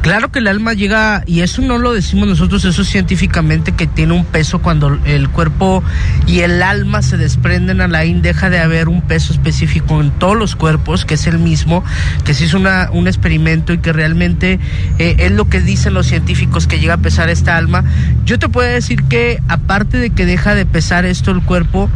Claro 0.01 0.31
que 0.31 0.39
el 0.39 0.47
alma 0.47 0.73
llega, 0.73 1.23
y 1.25 1.41
eso 1.41 1.61
no 1.61 1.77
lo 1.77 1.93
decimos 1.93 2.27
nosotros, 2.27 2.63
eso 2.63 2.85
científicamente 2.85 3.73
que 3.73 3.85
tiene 3.85 4.13
un 4.13 4.23
peso 4.23 4.61
cuando 4.61 4.97
el 5.03 5.29
cuerpo 5.29 5.83
y 6.25 6.39
el 6.39 6.63
alma 6.63 7.01
se 7.01 7.17
desprenden 7.17 7.81
a 7.81 7.89
la 7.89 8.05
in, 8.05 8.21
deja 8.21 8.49
de 8.49 8.59
haber 8.59 8.87
un 8.87 9.01
peso 9.01 9.33
específico 9.33 9.99
en 9.99 10.11
todos 10.11 10.37
los 10.37 10.55
cuerpos, 10.55 11.03
que 11.03 11.15
es 11.15 11.27
el 11.27 11.37
mismo, 11.37 11.83
que 12.23 12.33
se 12.33 12.45
hizo 12.45 12.57
una, 12.57 12.89
un 12.93 13.07
experimento 13.07 13.73
y 13.73 13.79
que 13.79 13.91
realmente 13.91 14.59
eh, 14.99 15.15
es 15.19 15.31
lo 15.33 15.49
que 15.49 15.59
dicen 15.59 15.93
los 15.93 16.07
científicos 16.07 16.65
que 16.65 16.79
llega 16.79 16.93
a 16.93 16.97
pesar 16.97 17.29
esta 17.29 17.57
alma. 17.57 17.83
Yo 18.29 18.37
te 18.37 18.47
puedo 18.47 18.69
decir 18.69 19.05
que 19.05 19.41
aparte 19.47 19.97
de 19.97 20.11
que 20.11 20.27
deja 20.27 20.53
de 20.53 20.67
pesar 20.67 21.03
esto 21.03 21.31
el 21.31 21.41
cuerpo, 21.41 21.89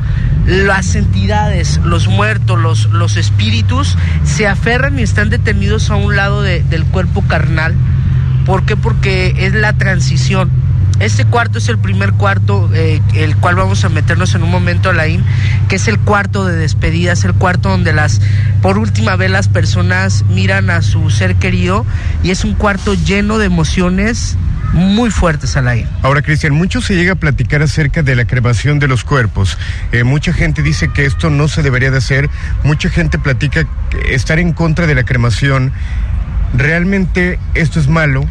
las 0.48 0.96
entidades, 0.96 1.80
los 1.84 2.08
muertos, 2.08 2.60
los, 2.60 2.86
los 2.86 3.18
espíritus, 3.18 3.96
se 4.24 4.48
aferran 4.48 4.98
y 4.98 5.04
están 5.04 5.30
detenidos 5.30 5.92
a 5.92 5.96
un 5.96 6.16
lado 6.16 6.42
de, 6.42 6.64
del 6.64 6.86
cuerpo 6.86 7.22
carnal 7.22 7.76
¿Por 8.48 8.66
qué? 8.66 8.76
Porque 8.76 9.34
es 9.38 9.54
la 9.54 9.74
transición. 9.74 10.50
Este 11.00 11.24
cuarto 11.24 11.58
es 11.58 11.70
el 11.70 11.78
primer 11.78 12.14
cuarto, 12.14 12.70
eh, 12.74 13.00
el 13.14 13.36
cual 13.38 13.56
vamos 13.56 13.84
a 13.86 13.90
meternos 13.90 14.36
en 14.36 14.44
un 14.44 14.52
momento, 14.52 14.90
Alain, 14.90 15.24
que 15.68 15.78
es 15.78 15.88
el 15.88 16.00
cuarto 16.00 16.46
de 16.46 16.56
despedida, 16.56 17.14
es 17.14 17.26
el 17.26 17.34
cuarto 17.34 17.70
donde 17.70 17.94
las, 17.94 18.22
por 18.62 18.78
última 18.78 19.16
vez 19.16 19.32
las 19.32 19.48
personas 19.48 20.26
miran 20.30 20.70
a 20.70 20.82
su 20.82 21.10
ser 21.10 21.36
querido 21.36 21.86
y 22.24 22.32
es 22.32 22.44
un 22.44 22.54
cuarto 22.54 22.96
lleno 22.96 23.38
de 23.38 23.46
emociones 23.46 24.38
muy 24.74 25.12
fuertes, 25.12 25.56
Alain. 25.56 25.88
Ahora, 26.02 26.22
Cristian, 26.22 26.54
mucho 26.54 26.82
se 26.82 26.96
llega 26.96 27.14
a 27.14 27.16
platicar 27.16 27.62
acerca 27.62 28.04
de 28.04 28.16
la 28.16 28.26
cremación 28.26 28.80
de 28.80 28.88
los 28.88 29.04
cuerpos. 29.04 29.58
Eh, 29.92 30.04
mucha 30.04 30.34
gente 30.34 30.62
dice 30.62 30.90
que 30.90 31.06
esto 31.06 31.30
no 31.30 31.48
se 31.48 31.62
debería 31.62 31.92
de 31.92 31.98
hacer, 31.98 32.30
mucha 32.64 32.90
gente 32.90 33.20
platica 33.20 33.68
estar 34.10 34.40
en 34.40 34.54
contra 34.54 34.88
de 34.88 34.96
la 34.96 35.04
cremación. 35.04 35.72
¿Realmente 36.56 37.40
esto 37.54 37.80
es 37.80 37.88
malo? 37.88 38.26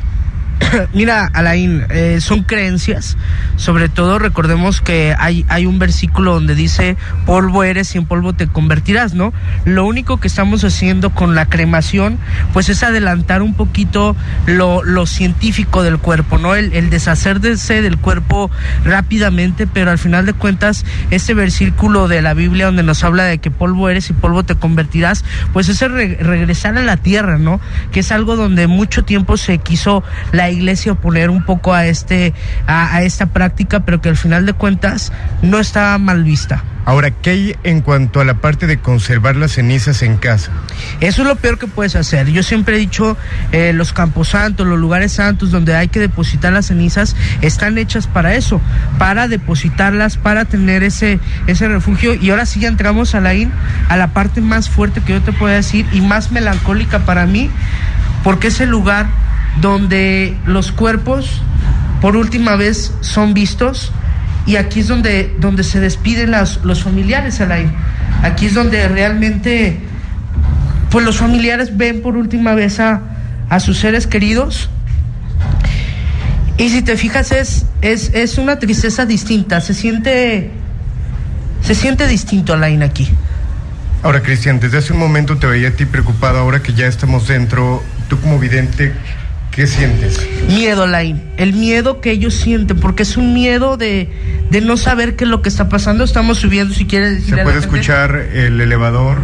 Mira, 0.94 1.30
Alain, 1.32 1.86
eh, 1.90 2.18
son 2.20 2.42
creencias. 2.42 3.16
Sobre 3.56 3.88
todo 3.88 4.18
recordemos 4.18 4.80
que 4.80 5.14
hay, 5.18 5.44
hay 5.48 5.66
un 5.66 5.78
versículo 5.78 6.34
donde 6.34 6.54
dice, 6.54 6.96
polvo 7.26 7.64
eres 7.64 7.94
y 7.94 7.98
en 7.98 8.06
polvo 8.06 8.32
te 8.32 8.46
convertirás, 8.46 9.14
¿no? 9.14 9.32
Lo 9.64 9.84
único 9.84 10.18
que 10.18 10.28
estamos 10.28 10.64
haciendo 10.64 11.10
con 11.10 11.34
la 11.34 11.46
cremación, 11.46 12.18
pues 12.52 12.68
es 12.68 12.82
adelantar 12.82 13.42
un 13.42 13.54
poquito 13.54 14.16
lo, 14.46 14.82
lo 14.82 15.06
científico 15.06 15.82
del 15.82 15.98
cuerpo, 15.98 16.38
¿no? 16.38 16.54
El, 16.54 16.72
el 16.72 16.90
deshacerse 16.90 17.82
del 17.82 17.98
cuerpo 17.98 18.50
rápidamente, 18.84 19.66
pero 19.66 19.90
al 19.90 19.98
final 19.98 20.26
de 20.26 20.32
cuentas, 20.32 20.84
este 21.10 21.34
versículo 21.34 22.08
de 22.08 22.22
la 22.22 22.34
Biblia 22.34 22.66
donde 22.66 22.82
nos 22.82 23.04
habla 23.04 23.24
de 23.24 23.38
que 23.38 23.50
polvo 23.50 23.88
eres 23.88 24.10
y 24.10 24.12
polvo 24.12 24.44
te 24.44 24.54
convertirás, 24.54 25.24
pues 25.52 25.68
es 25.68 25.82
el 25.82 25.92
re 25.92 26.18
regresar 26.20 26.76
a 26.76 26.82
la 26.82 26.96
tierra, 26.96 27.38
¿no? 27.38 27.60
Que 27.92 28.00
es 28.00 28.12
algo 28.12 28.36
donde 28.36 28.66
mucho 28.66 29.04
tiempo 29.04 29.36
se 29.36 29.58
quiso 29.58 30.02
la 30.32 30.50
iglesia 30.52 30.92
oponer 30.92 31.30
un 31.30 31.44
poco 31.44 31.74
a 31.74 31.86
este 31.86 32.32
a, 32.66 32.94
a, 32.94 33.02
esta 33.02 33.26
práctica, 33.26 33.80
pero 33.80 34.00
que 34.00 34.08
al 34.08 34.16
final 34.16 34.46
de 34.46 34.52
cuentas 34.52 35.12
no 35.42 35.58
está 35.58 35.98
mal 35.98 36.22
vista. 36.24 36.62
Ahora, 36.84 37.12
¿qué 37.12 37.30
hay 37.30 37.56
en 37.62 37.80
cuanto 37.80 38.20
a 38.20 38.24
la 38.24 38.34
parte 38.34 38.66
de 38.66 38.78
conservar 38.78 39.36
las 39.36 39.52
cenizas 39.52 40.02
en 40.02 40.16
casa? 40.16 40.50
Eso 41.00 41.22
es 41.22 41.28
lo 41.28 41.36
peor 41.36 41.56
que 41.56 41.68
puedes 41.68 41.94
hacer. 41.94 42.28
Yo 42.30 42.42
siempre 42.42 42.74
he 42.74 42.78
dicho, 42.78 43.16
eh, 43.52 43.72
los 43.72 43.92
camposantos, 43.92 44.66
los 44.66 44.80
lugares 44.80 45.12
santos 45.12 45.52
donde 45.52 45.76
hay 45.76 45.86
que 45.86 46.00
depositar 46.00 46.52
las 46.52 46.66
cenizas, 46.66 47.14
están 47.40 47.78
hechas 47.78 48.08
para 48.08 48.34
eso, 48.34 48.60
para 48.98 49.28
depositarlas, 49.28 50.16
para 50.16 50.44
tener 50.44 50.82
ese, 50.82 51.20
ese 51.46 51.68
refugio. 51.68 52.14
Y 52.14 52.30
ahora 52.30 52.46
sí 52.46 52.58
ya 52.58 52.68
entramos 52.68 53.14
a 53.14 53.20
la, 53.20 53.34
in, 53.34 53.52
a 53.88 53.96
la 53.96 54.08
parte 54.08 54.40
más 54.40 54.68
fuerte 54.68 55.00
que 55.02 55.12
yo 55.12 55.22
te 55.22 55.32
puedo 55.32 55.54
decir 55.54 55.86
y 55.92 56.00
más 56.00 56.32
melancólica 56.32 57.00
para 57.00 57.26
mí, 57.26 57.48
porque 58.24 58.48
es 58.48 58.60
el 58.60 58.70
lugar 58.70 59.06
donde 59.60 60.36
los 60.46 60.72
cuerpos 60.72 61.42
por 62.00 62.16
última 62.16 62.56
vez 62.56 62.92
son 63.00 63.34
vistos 63.34 63.92
y 64.46 64.56
aquí 64.56 64.80
es 64.80 64.88
donde, 64.88 65.34
donde 65.38 65.62
se 65.62 65.80
despiden 65.80 66.32
las, 66.32 66.64
los 66.64 66.82
familiares, 66.82 67.40
Alain. 67.40 67.72
Aquí 68.22 68.46
es 68.46 68.54
donde 68.54 68.88
realmente 68.88 69.78
pues 70.90 71.04
los 71.04 71.16
familiares 71.16 71.76
ven 71.76 72.02
por 72.02 72.16
última 72.16 72.54
vez 72.54 72.80
a, 72.80 73.00
a 73.48 73.60
sus 73.60 73.78
seres 73.78 74.06
queridos. 74.06 74.68
Y 76.58 76.68
si 76.68 76.82
te 76.82 76.96
fijas 76.96 77.32
es, 77.32 77.66
es, 77.80 78.10
es 78.14 78.36
una 78.36 78.58
tristeza 78.58 79.06
distinta, 79.06 79.60
se 79.60 79.74
siente, 79.74 80.50
se 81.62 81.74
siente 81.74 82.06
distinto 82.06 82.52
Alain 82.52 82.82
aquí. 82.82 83.08
Ahora, 84.02 84.20
Cristian, 84.20 84.58
desde 84.58 84.78
hace 84.78 84.92
un 84.92 84.98
momento 84.98 85.38
te 85.38 85.46
veía 85.46 85.68
a 85.68 85.70
ti 85.72 85.86
preocupado, 85.86 86.38
ahora 86.38 86.60
que 86.60 86.74
ya 86.74 86.86
estamos 86.86 87.28
dentro, 87.28 87.82
tú 88.08 88.20
como 88.20 88.38
vidente, 88.40 88.92
¿Qué 89.52 89.66
sientes? 89.66 90.18
Miedo, 90.48 90.86
Lain. 90.86 91.22
El 91.36 91.52
miedo 91.52 92.00
que 92.00 92.10
ellos 92.10 92.34
sienten, 92.34 92.78
porque 92.80 93.02
es 93.02 93.18
un 93.18 93.34
miedo 93.34 93.76
de, 93.76 94.08
de 94.50 94.60
no 94.62 94.78
saber 94.78 95.14
qué 95.14 95.24
es 95.24 95.30
lo 95.30 95.42
que 95.42 95.50
está 95.50 95.68
pasando. 95.68 96.04
Estamos 96.04 96.38
subiendo, 96.38 96.74
si 96.74 96.86
quieres 96.86 97.16
decir. 97.16 97.36
Se 97.36 97.42
puede 97.42 97.58
escuchar 97.58 98.16
el 98.16 98.60
elevador 98.60 99.18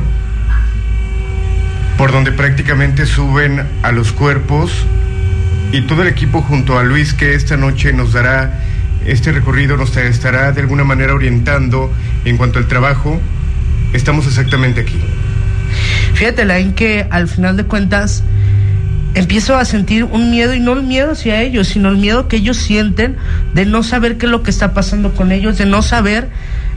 por 1.96 2.12
donde 2.12 2.30
prácticamente 2.30 3.06
suben 3.06 3.64
a 3.82 3.90
los 3.90 4.12
cuerpos 4.12 4.70
y 5.72 5.82
todo 5.82 6.02
el 6.02 6.08
equipo 6.08 6.42
junto 6.42 6.78
a 6.78 6.84
Luis 6.84 7.12
que 7.12 7.34
esta 7.34 7.56
noche 7.56 7.92
nos 7.92 8.12
dará 8.12 8.62
este 9.04 9.32
recorrido, 9.32 9.76
nos 9.76 9.96
estará 9.96 10.52
de 10.52 10.60
alguna 10.60 10.84
manera 10.84 11.14
orientando 11.14 11.92
en 12.24 12.36
cuanto 12.36 12.58
al 12.58 12.68
trabajo. 12.68 13.20
Estamos 13.92 14.26
exactamente 14.26 14.82
aquí. 14.82 15.00
Fíjate, 16.14 16.44
Lain, 16.44 16.72
que 16.74 17.06
al 17.10 17.28
final 17.28 17.56
de 17.56 17.64
cuentas 17.64 18.22
empiezo 19.18 19.56
a 19.56 19.64
sentir 19.64 20.04
un 20.04 20.30
miedo 20.30 20.54
y 20.54 20.60
no 20.60 20.72
el 20.74 20.82
miedo 20.82 21.12
hacia 21.12 21.42
ellos, 21.42 21.68
sino 21.68 21.88
el 21.88 21.96
miedo 21.96 22.28
que 22.28 22.36
ellos 22.36 22.56
sienten 22.56 23.16
de 23.54 23.66
no 23.66 23.82
saber 23.82 24.16
qué 24.16 24.26
es 24.26 24.32
lo 24.32 24.42
que 24.42 24.50
está 24.50 24.74
pasando 24.74 25.14
con 25.14 25.32
ellos, 25.32 25.58
de 25.58 25.66
no 25.66 25.82
saber 25.82 26.28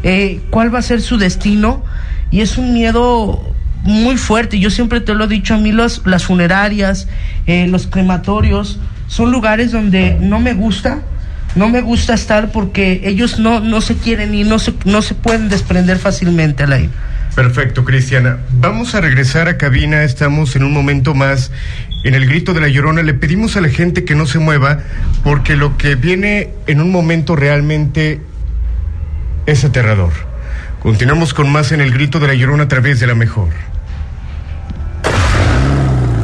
eh, 0.04 0.39
cuál 0.49 0.73
va 0.73 0.80
a 0.80 0.82
ser 0.82 1.01
su 1.01 1.17
destino 1.17 1.84
y 2.32 2.41
es 2.41 2.58
un 2.58 2.73
miedo 2.73 3.54
muy 3.84 4.17
fuerte. 4.17 4.60
Yo 4.60 4.69
siempre 4.69 5.01
te 5.01 5.13
lo 5.13 5.25
he 5.25 5.27
dicho 5.27 5.54
a 5.54 5.58
mí, 5.58 5.71
los, 5.71 6.01
las 6.06 6.25
funerarias, 6.25 7.08
eh, 7.45 7.67
los 7.67 7.88
crematorios, 7.88 8.80
son 9.08 9.32
lugares 9.32 9.71
donde 9.71 10.17
no 10.19 10.39
me 10.39 10.54
gusta. 10.54 11.01
No 11.54 11.67
me 11.67 11.82
gusta 11.82 12.13
estar 12.13 12.49
porque 12.54 13.01
ellos 13.04 13.38
no, 13.38 13.60
no 13.60 13.82
se 13.82 13.97
quieren 13.97 14.34
y 14.34 14.45
no 14.45 14.58
se, 14.58 14.73
no 14.86 15.01
se 15.01 15.15
pueden 15.15 15.49
desprender 15.49 15.97
fácilmente, 15.97 16.63
Alain. 16.63 16.89
Perfecto, 17.36 17.86
Cristiana. 17.86 18.39
Vamos 18.51 18.93
a 18.95 19.01
regresar 19.01 19.47
a 19.47 19.58
cabina. 19.58 20.04
Estamos 20.04 20.56
en 20.56 20.63
un 20.63 20.73
momento 20.73 21.13
más 21.13 21.51
en 22.04 22.14
el 22.16 22.28
grito 22.28 22.54
de 22.54 22.62
la 22.62 22.68
llorona. 22.68 23.04
Le 23.04 23.14
pedimos 23.14 23.58
a 23.58 23.62
la 23.62 23.70
gente 23.70 24.06
que 24.06 24.16
no 24.16 24.26
se 24.26 24.40
mueva 24.40 24.80
porque 25.24 25.56
lo 25.56 25.78
que 25.78 25.96
viene 25.96 26.50
en 26.68 26.82
un 26.82 26.92
momento 26.92 27.36
realmente 27.36 28.22
es 29.46 29.64
aterrador. 29.64 30.12
Continuamos 30.82 31.34
con 31.34 31.52
más 31.52 31.72
en 31.72 31.82
el 31.82 31.92
grito 31.92 32.20
de 32.20 32.28
la 32.28 32.34
llorona 32.34 32.64
a 32.64 32.68
través 32.68 33.00
de 33.00 33.08
la 33.08 33.16
mejor. 33.16 33.50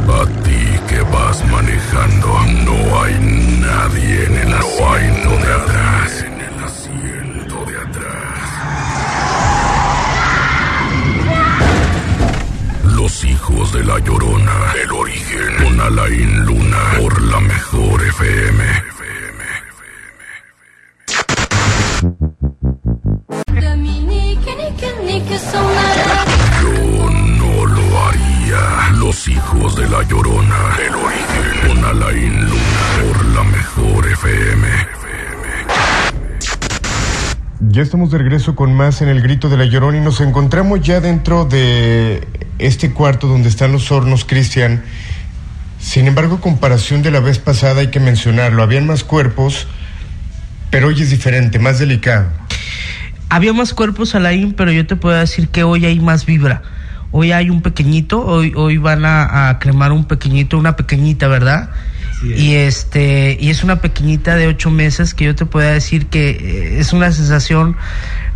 A 0.10 0.26
ti 0.44 0.80
que 0.88 1.02
vas 1.02 1.46
manejando, 1.46 2.28
no 2.66 3.04
hay 3.04 3.14
nadie 3.62 4.26
en 4.26 4.38
el 4.38 4.54
asiento 4.54 5.30
de 5.30 5.54
atrás. 5.54 5.77
De 13.78 13.84
la 13.84 14.00
llorona. 14.00 14.74
El 14.84 14.92
origen. 14.92 15.56
Con 15.64 15.80
Alain 15.80 16.46
Luna. 16.46 16.98
Por 17.00 17.22
la 17.22 17.40
mejor 17.40 18.04
FM. 18.04 18.97
Ya 37.78 37.84
estamos 37.84 38.10
de 38.10 38.18
regreso 38.18 38.56
con 38.56 38.74
más 38.74 39.04
en 39.04 39.10
el 39.10 39.22
grito 39.22 39.50
de 39.50 39.58
la 39.58 39.66
llorona 39.66 40.00
y 40.00 40.02
nos 40.02 40.20
encontramos 40.20 40.82
ya 40.82 41.00
dentro 41.00 41.46
de 41.46 42.28
este 42.58 42.92
cuarto 42.92 43.28
donde 43.28 43.50
están 43.50 43.72
los 43.72 43.92
hornos, 43.92 44.26
Cristian. 44.26 44.82
Sin 45.80 46.08
embargo, 46.08 46.42
comparación 46.42 47.04
de 47.04 47.12
la 47.12 47.20
vez 47.20 47.38
pasada 47.38 47.82
hay 47.82 47.92
que 47.92 48.00
mencionarlo. 48.00 48.64
Habían 48.64 48.88
más 48.88 49.04
cuerpos, 49.04 49.68
pero 50.72 50.88
hoy 50.88 51.00
es 51.00 51.12
diferente, 51.12 51.60
más 51.60 51.78
delicado. 51.78 52.26
había 53.30 53.54
más 53.54 53.76
cuerpos 53.76 54.16
Alain, 54.16 54.54
pero 54.54 54.72
yo 54.72 54.88
te 54.88 54.96
puedo 54.96 55.16
decir 55.16 55.50
que 55.50 55.62
hoy 55.62 55.86
hay 55.86 56.00
más 56.00 56.26
vibra. 56.26 56.64
Hoy 57.12 57.32
hay 57.32 57.52
un 57.52 57.62
pequeñito, 57.62 58.26
hoy, 58.26 58.54
hoy 58.56 58.80
van 58.80 59.06
a, 59.06 59.50
a 59.50 59.60
cremar 59.60 59.92
un 59.92 60.06
pequeñito, 60.06 60.58
una 60.58 60.76
pequeñita, 60.76 61.28
¿verdad? 61.28 61.70
Y 62.24 62.56
este, 62.56 63.38
y 63.40 63.50
es 63.50 63.64
una 63.64 63.80
pequeñita 63.80 64.36
de 64.36 64.48
ocho 64.48 64.72
meses 64.72 65.14
que 65.14 65.26
yo 65.26 65.36
te 65.36 65.46
puedo 65.46 65.70
decir 65.70 66.08
que 66.08 66.30
eh, 66.30 66.80
es 66.80 66.92
una 66.94 67.12
sensación 67.12 67.78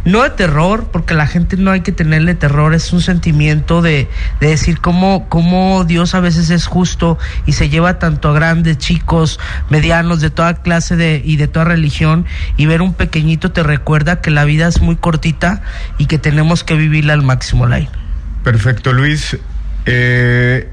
no 0.04 0.24
de 0.24 0.32
terror, 0.32 0.90
porque 0.92 1.14
la 1.14 1.28
gente 1.28 1.58
no 1.58 1.72
hay 1.72 1.82
que 1.82 1.92
tenerle 1.92 2.34
terror, 2.34 2.74
es 2.74 2.92
un 2.92 3.02
sentimiento 3.02 3.82
de, 3.82 4.08
de 4.40 4.48
decir 4.48 4.80
cómo, 4.80 5.30
cómo 5.30 5.84
Dios 5.84 6.16
a 6.16 6.20
veces 6.20 6.50
es 6.50 6.66
justo 6.66 7.20
y 7.46 7.54
se 7.54 7.70
lleva 7.70 8.00
tanto 8.00 8.30
a 8.30 8.34
grandes, 8.34 8.78
chicos, 8.78 9.40
medianos, 9.70 10.22
de 10.22 10.30
toda 10.32 10.56
clase 10.56 10.96
de, 10.96 11.22
y 11.24 11.38
de 11.38 11.48
toda 11.48 11.66
religión, 11.66 12.26
y 12.58 12.66
ver 12.66 12.82
un 12.82 12.94
pequeñito 12.94 13.52
te 13.52 13.64
recuerda 13.64 14.22
que 14.22 14.32
la 14.32 14.44
vida 14.44 14.68
es 14.68 14.82
muy 14.82 14.96
cortita 14.96 15.62
y 15.98 16.08
que 16.08 16.18
tenemos 16.18 16.64
que 16.64 16.76
vivirla 16.76 17.14
al 17.14 17.22
máximo, 17.22 17.68
Lai. 17.68 17.88
Perfecto, 18.44 18.94
Luis. 18.94 19.38
Eh, 19.86 20.68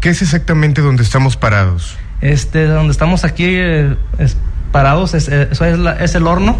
¿Qué 0.00 0.08
es 0.08 0.22
exactamente 0.22 0.82
donde 0.82 1.02
estamos 1.02 1.36
parados? 1.36 1.96
Este, 2.22 2.66
donde 2.66 2.92
estamos 2.92 3.24
aquí 3.24 3.44
eh, 3.48 3.94
es- 4.18 4.36
parados, 4.70 5.12
es, 5.14 5.28
eh, 5.28 5.48
eso 5.50 5.64
es, 5.66 5.78
la- 5.78 5.92
es 6.02 6.14
el 6.14 6.26
horno 6.26 6.56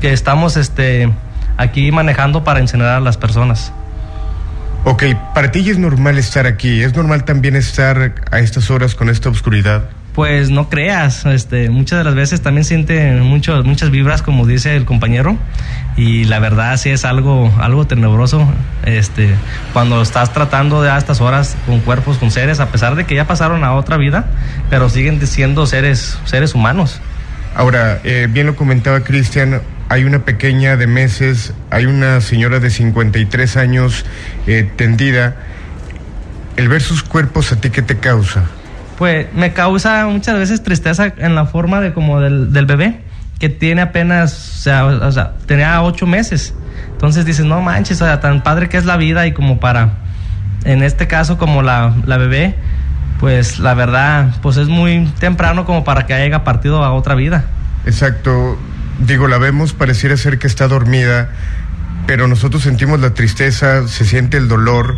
que 0.00 0.12
estamos 0.12 0.56
este, 0.58 1.10
aquí 1.56 1.90
manejando 1.90 2.44
para 2.44 2.60
incinerar 2.60 2.96
a 2.96 3.00
las 3.00 3.16
personas. 3.16 3.72
Ok, 4.84 5.04
para 5.34 5.50
ti 5.50 5.68
es 5.70 5.78
normal 5.78 6.18
estar 6.18 6.46
aquí. 6.46 6.82
¿Es 6.82 6.94
normal 6.94 7.24
también 7.24 7.56
estar 7.56 8.14
a 8.30 8.38
estas 8.40 8.70
horas 8.70 8.94
con 8.94 9.08
esta 9.08 9.30
oscuridad? 9.30 9.84
Pues 10.16 10.48
no 10.48 10.70
creas, 10.70 11.26
este, 11.26 11.68
muchas 11.68 11.98
de 11.98 12.04
las 12.04 12.14
veces 12.14 12.40
también 12.40 12.64
siente 12.64 13.12
mucho, 13.20 13.62
muchas 13.64 13.90
vibras, 13.90 14.22
como 14.22 14.46
dice 14.46 14.74
el 14.74 14.86
compañero, 14.86 15.36
y 15.94 16.24
la 16.24 16.38
verdad 16.38 16.74
sí 16.78 16.88
es 16.88 17.04
algo, 17.04 17.54
algo 17.60 17.86
tenebroso, 17.86 18.48
este, 18.86 19.34
cuando 19.74 20.00
estás 20.00 20.32
tratando 20.32 20.80
de 20.82 20.88
a 20.88 20.96
estas 20.96 21.20
horas 21.20 21.54
con 21.66 21.80
cuerpos, 21.80 22.16
con 22.16 22.30
seres, 22.30 22.60
a 22.60 22.70
pesar 22.72 22.96
de 22.96 23.04
que 23.04 23.14
ya 23.14 23.26
pasaron 23.26 23.62
a 23.62 23.74
otra 23.74 23.98
vida, 23.98 24.30
pero 24.70 24.88
siguen 24.88 25.24
siendo 25.26 25.66
seres, 25.66 26.18
seres 26.24 26.54
humanos. 26.54 26.98
Ahora, 27.54 28.00
eh, 28.02 28.26
bien 28.30 28.46
lo 28.46 28.56
comentaba 28.56 29.00
Cristian, 29.00 29.60
hay 29.90 30.04
una 30.04 30.20
pequeña 30.20 30.78
de 30.78 30.86
meses, 30.86 31.52
hay 31.70 31.84
una 31.84 32.22
señora 32.22 32.58
de 32.58 32.70
53 32.70 33.58
años 33.58 34.06
eh, 34.46 34.66
tendida. 34.76 35.36
El 36.56 36.68
ver 36.68 36.80
sus 36.80 37.02
cuerpos, 37.02 37.52
¿a 37.52 37.60
ti 37.60 37.68
qué 37.68 37.82
te 37.82 37.98
causa? 37.98 38.44
Pues 38.98 39.26
me 39.34 39.52
causa 39.52 40.06
muchas 40.06 40.38
veces 40.38 40.62
tristeza 40.62 41.12
en 41.18 41.34
la 41.34 41.46
forma 41.46 41.80
de 41.80 41.92
como 41.92 42.20
del, 42.20 42.66
bebé, 42.66 43.00
que 43.38 43.48
tiene 43.48 43.82
apenas, 43.82 44.58
o 44.58 44.62
sea, 44.62 44.84
o 44.86 45.12
sea, 45.12 45.32
tenía 45.46 45.82
ocho 45.82 46.06
meses. 46.06 46.54
Entonces 46.92 47.26
dices, 47.26 47.44
no 47.44 47.60
manches, 47.60 48.00
o 48.00 48.06
sea, 48.06 48.20
tan 48.20 48.42
padre 48.42 48.68
que 48.68 48.78
es 48.78 48.86
la 48.86 48.96
vida 48.96 49.26
y 49.26 49.32
como 49.32 49.60
para, 49.60 49.98
en 50.64 50.82
este 50.82 51.06
caso 51.06 51.36
como 51.36 51.62
la, 51.62 51.94
la 52.06 52.16
bebé, 52.16 52.54
pues 53.20 53.58
la 53.58 53.74
verdad, 53.74 54.34
pues 54.42 54.56
es 54.56 54.68
muy 54.68 55.06
temprano 55.18 55.64
como 55.64 55.84
para 55.84 56.06
que 56.06 56.14
haya 56.14 56.44
partido 56.44 56.84
a 56.84 56.92
otra 56.92 57.14
vida. 57.14 57.44
Exacto. 57.84 58.58
Digo, 58.98 59.28
la 59.28 59.38
vemos, 59.38 59.74
pareciera 59.74 60.16
ser 60.16 60.38
que 60.38 60.46
está 60.46 60.68
dormida, 60.68 61.28
pero 62.06 62.28
nosotros 62.28 62.62
sentimos 62.62 63.00
la 63.00 63.12
tristeza, 63.12 63.86
se 63.88 64.06
siente 64.06 64.38
el 64.38 64.48
dolor, 64.48 64.96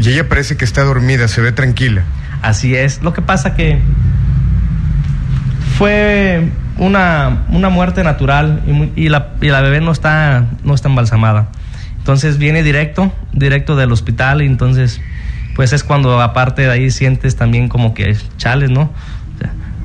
y 0.00 0.10
ella 0.10 0.28
parece 0.28 0.56
que 0.56 0.64
está 0.64 0.84
dormida, 0.84 1.26
se 1.28 1.40
ve 1.40 1.52
tranquila. 1.52 2.02
Así 2.42 2.74
es. 2.74 3.02
Lo 3.02 3.12
que 3.12 3.22
pasa 3.22 3.54
que 3.54 3.80
fue 5.76 6.48
una, 6.76 7.44
una 7.50 7.68
muerte 7.68 8.02
natural 8.02 8.62
y, 8.96 9.08
la, 9.08 9.28
bebé 9.40 9.80
no 9.80 9.92
está, 9.92 10.46
no 10.64 10.74
está 10.74 10.88
embalsamada. 10.88 11.48
Entonces 11.98 12.38
viene 12.38 12.62
directo, 12.62 13.12
directo 13.32 13.76
del 13.76 13.92
hospital 13.92 14.40
entonces 14.40 15.00
pues 15.54 15.72
es 15.72 15.82
cuando 15.82 16.20
aparte 16.22 16.62
de 16.62 16.70
ahí 16.70 16.90
sientes 16.90 17.34
también 17.34 17.68
como 17.68 17.92
que 17.92 18.16
chales, 18.36 18.70
¿no? 18.70 18.92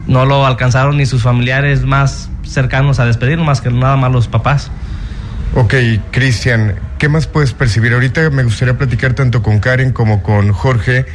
No 0.06 0.26
lo 0.26 0.46
alcanzaron 0.46 0.98
ni 0.98 1.06
sus 1.08 1.24
familiares 1.24 1.84
más 1.84 2.30
cercanos 2.44 3.00
a 3.00 3.06
despedir, 3.06 3.40
más 3.40 3.60
que 3.60 3.72
nada 3.72 3.96
más 3.96 4.12
los 4.12 4.28
papás. 4.28 4.70
Ok, 5.56 5.74
Cristian, 6.12 6.76
¿qué 7.00 7.10
más 7.10 7.26
puedes 7.26 7.54
percibir? 7.54 7.94
Ahorita 7.94 8.30
me 8.30 8.44
gustaría 8.44 8.78
platicar 8.78 9.14
tanto 9.14 9.42
con 9.42 9.60
Karen 9.60 9.94
como 9.94 10.22
con 10.22 10.52
Jorge 10.52 11.06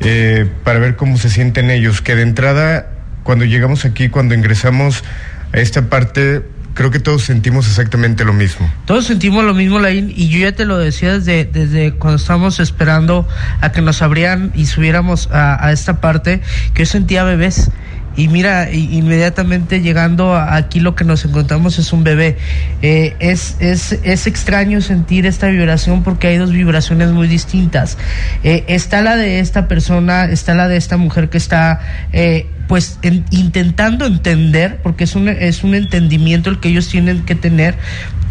eh, 0.00 0.46
para 0.64 0.78
ver 0.78 0.96
cómo 0.96 1.18
se 1.18 1.30
sienten 1.30 1.70
ellos. 1.70 2.00
Que 2.00 2.14
de 2.14 2.22
entrada, 2.22 2.90
cuando 3.22 3.44
llegamos 3.44 3.84
aquí, 3.84 4.08
cuando 4.08 4.34
ingresamos 4.34 5.04
a 5.52 5.58
esta 5.58 5.88
parte, 5.88 6.42
creo 6.74 6.90
que 6.90 7.00
todos 7.00 7.24
sentimos 7.24 7.66
exactamente 7.66 8.24
lo 8.24 8.32
mismo. 8.32 8.72
Todos 8.84 9.06
sentimos 9.06 9.44
lo 9.44 9.54
mismo, 9.54 9.78
Laín, 9.78 10.12
y 10.14 10.28
yo 10.28 10.38
ya 10.38 10.52
te 10.52 10.64
lo 10.64 10.78
decía 10.78 11.14
desde, 11.14 11.44
desde 11.44 11.94
cuando 11.94 12.18
estábamos 12.18 12.60
esperando 12.60 13.26
a 13.60 13.72
que 13.72 13.82
nos 13.82 14.00
abrieran 14.00 14.52
y 14.54 14.66
subiéramos 14.66 15.28
a, 15.32 15.66
a 15.66 15.72
esta 15.72 16.00
parte, 16.00 16.40
que 16.74 16.84
yo 16.84 16.86
sentía 16.86 17.24
bebés. 17.24 17.70
Y 18.18 18.26
mira, 18.28 18.70
inmediatamente 18.72 19.80
llegando 19.80 20.34
aquí 20.36 20.80
lo 20.80 20.94
que 20.96 21.04
nos 21.04 21.24
encontramos 21.24 21.78
es 21.78 21.92
un 21.92 22.02
bebé. 22.02 22.36
Eh, 22.82 23.14
es, 23.20 23.56
es, 23.60 23.92
es 24.02 24.26
extraño 24.26 24.80
sentir 24.80 25.24
esta 25.24 25.46
vibración 25.46 26.02
porque 26.02 26.26
hay 26.26 26.36
dos 26.36 26.50
vibraciones 26.52 27.10
muy 27.10 27.28
distintas. 27.28 27.96
Eh, 28.42 28.64
está 28.66 29.02
la 29.02 29.16
de 29.16 29.38
esta 29.38 29.68
persona, 29.68 30.24
está 30.24 30.54
la 30.54 30.66
de 30.66 30.76
esta 30.76 30.96
mujer 30.96 31.30
que 31.30 31.38
está... 31.38 31.80
eh, 32.12 32.46
pues 32.66 32.98
en- 33.00 33.24
intentando 33.30 34.04
entender, 34.04 34.80
porque 34.82 35.04
es 35.04 35.14
un, 35.14 35.28
es 35.28 35.64
un 35.64 35.74
entendimiento 35.74 36.50
el 36.50 36.60
que 36.60 36.68
ellos 36.68 36.86
tienen 36.88 37.24
que 37.24 37.34
tener, 37.34 37.76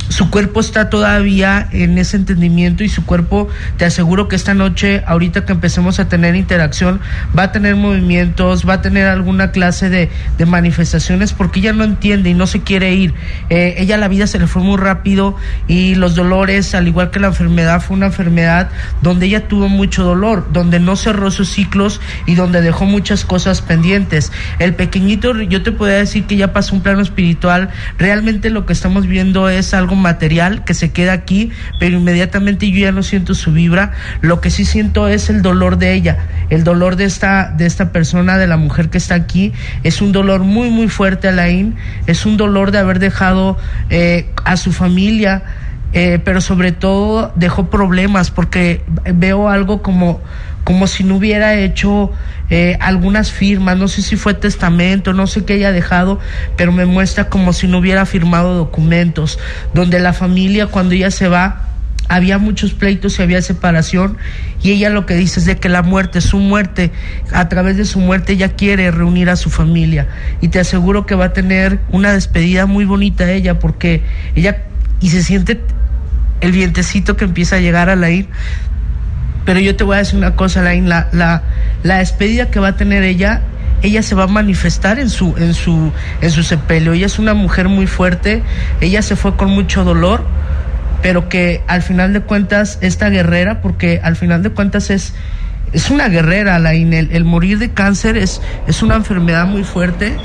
su 0.10 0.30
cuerpo 0.30 0.60
está 0.60 0.89
todavía 0.89 1.67
en 1.72 1.98
ese 1.98 2.17
entendimiento 2.17 2.84
y 2.84 2.89
su 2.89 3.06
cuerpo, 3.06 3.50
te 3.78 3.86
aseguro 3.86 4.28
que 4.28 4.36
esta 4.36 4.54
noche, 4.54 5.04
ahorita 5.06 5.46
que 5.46 5.52
empecemos 5.52 6.00
a 6.00 6.08
tener 6.08 6.36
interacción, 6.36 7.02
va 7.38 7.43
a 7.43 7.52
tener 7.52 7.76
movimientos, 7.76 8.67
va 8.67 8.76
a 8.76 8.82
tener 8.82 9.08
alguna 9.08 9.52
clase 9.52 9.89
de, 9.89 10.10
de 10.38 10.46
manifestaciones 10.46 11.34
porque 11.34 11.60
ella 11.60 11.74
no 11.74 11.84
entiende 11.84 12.30
y 12.30 12.34
no 12.34 12.48
se 12.48 12.62
quiere 12.62 12.93
ir. 12.93 13.13
Eh, 13.50 13.76
ella 13.78 13.98
la 13.98 14.08
vida 14.08 14.28
se 14.28 14.39
le 14.39 14.48
fue 14.48 14.62
muy 14.62 14.78
rápido 14.78 15.36
y 15.67 15.96
los 15.96 16.15
dolores, 16.15 16.74
al 16.74 16.88
igual 16.88 17.12
que 17.12 17.20
la 17.20 17.28
enfermedad, 17.28 17.82
fue 17.82 17.98
una 17.98 18.08
enfermedad 18.08 18.70
donde 19.02 19.26
ella 19.26 19.48
tuvo 19.48 19.67
mucho 19.67 20.04
dolor, 20.04 20.48
donde 20.54 20.80
no 20.80 20.96
cerró 20.96 21.32
sus 21.32 21.50
ciclos 21.50 22.00
y 22.26 22.36
donde 22.36 22.62
dejó 22.62 22.86
muchas 22.86 23.26
cosas 23.26 23.62
pendientes. 23.62 24.32
El 24.60 24.74
pequeñito, 24.74 25.34
yo 25.41 25.63
te 25.63 25.72
podría 25.74 25.98
decir 25.98 26.26
que 26.26 26.38
ya 26.38 26.54
pasó 26.54 26.76
un 26.76 26.82
plano 26.82 27.02
espiritual, 27.02 27.70
realmente 27.98 28.50
lo 28.50 28.65
que 28.65 28.74
estamos 28.74 29.06
viendo 29.06 29.50
es 29.50 29.74
algo 29.74 29.97
material 29.98 30.64
que 30.64 30.74
se 30.74 30.92
queda 30.92 31.14
aquí, 31.14 31.52
pero 31.80 31.98
inmediatamente 31.98 32.70
yo 32.72 32.80
ya 32.80 32.92
no 32.92 33.04
siento 33.04 33.36
su 33.36 33.52
vibra, 33.52 33.92
lo 34.22 34.40
que 34.42 34.50
sí 34.50 34.66
siento 34.66 35.08
es 35.08 35.30
el 35.30 35.42
dolor 35.42 35.78
de 35.78 35.94
ella, 35.94 36.18
el 36.50 36.64
dolor 36.64 36.96
de 36.96 37.06
esta, 37.06 37.52
de 37.52 37.66
esta 37.66 37.92
persona, 37.92 38.38
de 38.38 38.48
la 38.48 38.58
mujer 38.58 38.90
que 38.90 38.98
está 38.98 39.16
aquí, 39.16 39.54
es 39.84 40.02
un 40.02 40.12
dolor 40.12 40.42
muy 40.42 40.70
muy 40.70 40.88
fuerte, 40.88 41.28
Alain, 41.28 41.76
es 42.06 42.26
un 42.26 42.38
dolor 42.38 42.72
de 42.72 42.80
haber 42.80 43.00
dejado 43.00 43.58
eh, 43.90 44.30
a 44.46 44.58
su 44.58 44.72
familia, 44.72 45.44
eh, 45.94 46.20
pero 46.24 46.42
sobre 46.42 46.72
todo 46.72 47.32
dejó 47.36 47.70
problemas 47.70 48.30
porque 48.32 48.84
veo 49.14 49.50
algo 49.50 49.82
como 49.82 50.22
como 50.68 50.86
si 50.86 51.06
no 51.06 51.16
hubiera 51.16 51.56
hecho 51.56 52.12
eh, 52.50 52.78
algunas 52.82 53.32
firmas, 53.32 53.78
no 53.78 53.88
sé 53.88 54.02
si 54.02 54.18
fue 54.18 54.34
testamento, 54.34 55.14
no 55.14 55.26
sé 55.26 55.46
qué 55.46 55.54
haya 55.54 55.72
dejado, 55.72 56.20
pero 56.58 56.74
me 56.74 56.86
muestra 56.86 57.30
como 57.30 57.54
si 57.54 57.70
no 57.70 57.78
hubiera 57.78 58.06
firmado 58.06 58.54
documentos, 58.54 59.40
donde 59.74 60.02
la 60.02 60.12
familia 60.12 60.68
cuando 60.68 60.94
ella 60.94 61.10
se 61.10 61.30
va, 61.30 61.70
había 62.10 62.38
muchos 62.38 62.74
pleitos 62.74 63.18
y 63.18 63.22
había 63.22 63.42
separación. 63.42 64.18
Y 64.62 64.72
ella 64.72 64.90
lo 64.90 65.06
que 65.06 65.16
dice 65.16 65.40
es 65.40 65.46
de 65.46 65.56
que 65.56 65.70
la 65.70 65.84
muerte, 65.84 66.20
su 66.20 66.38
muerte, 66.38 66.92
a 67.32 67.48
través 67.48 67.78
de 67.78 67.86
su 67.86 68.02
muerte 68.02 68.34
ella 68.34 68.50
quiere 68.50 68.92
reunir 68.92 69.30
a 69.30 69.38
su 69.38 69.50
familia. 69.50 70.10
Y 70.42 70.50
te 70.50 70.60
aseguro 70.60 71.06
que 71.06 71.16
va 71.16 71.28
a 71.28 71.34
tener 71.34 71.80
una 71.94 72.12
despedida 72.12 72.66
muy 72.66 72.84
bonita 72.84 73.32
ella 73.32 73.58
porque 73.58 74.04
ella 74.36 74.64
y 75.00 75.12
se 75.12 75.24
siente 75.24 75.62
el 76.42 76.52
vientecito 76.52 77.16
que 77.16 77.24
empieza 77.24 77.56
a 77.56 77.60
llegar 77.60 77.90
a 77.90 77.96
la 77.96 78.10
ir 78.10 78.28
pero 79.48 79.62
yo 79.62 79.78
te 79.78 79.86
voy 79.86 79.96
a 79.96 80.00
decir 80.00 80.18
una 80.18 80.36
cosa, 80.36 80.62
Lain, 80.62 80.90
la, 80.90 81.08
la, 81.14 81.42
la 81.82 82.00
despedida 82.00 82.52
que 82.52 82.60
va 82.60 82.68
a 82.68 82.76
tener 82.76 83.04
ella, 83.04 83.44
ella 83.82 84.04
se 84.04 84.14
va 84.14 84.26
a 84.26 84.28
manifestar 84.28 85.00
en 85.00 85.10
su, 85.10 85.38
en 85.38 85.54
su, 85.54 85.94
en 86.20 86.32
su 86.32 86.44
sepelio. 86.44 86.92
Ella 86.92 87.06
es 87.06 87.18
una 87.18 87.34
mujer 87.34 87.70
muy 87.70 87.88
fuerte, 87.88 88.44
ella 88.82 89.02
se 89.02 89.16
fue 89.16 89.38
con 89.38 89.50
mucho 89.52 89.86
dolor, 89.86 90.26
pero 91.02 91.30
que 91.30 91.64
al 91.68 91.82
final 91.82 92.12
de 92.12 92.20
cuentas, 92.20 92.78
esta 92.82 93.08
guerrera, 93.08 93.62
porque 93.62 94.02
al 94.04 94.18
final 94.18 94.44
de 94.44 94.50
cuentas 94.50 94.90
es, 94.90 95.14
es 95.72 95.90
una 95.92 96.10
guerrera, 96.10 96.60
Lain, 96.60 96.92
el, 96.92 97.10
el 97.14 97.24
morir 97.24 97.58
de 97.58 97.72
cáncer 97.72 98.18
es, 98.18 98.42
es 98.68 98.84
una 98.84 98.96
enfermedad 98.96 99.46
muy 99.46 99.64
fuerte. 99.64 100.18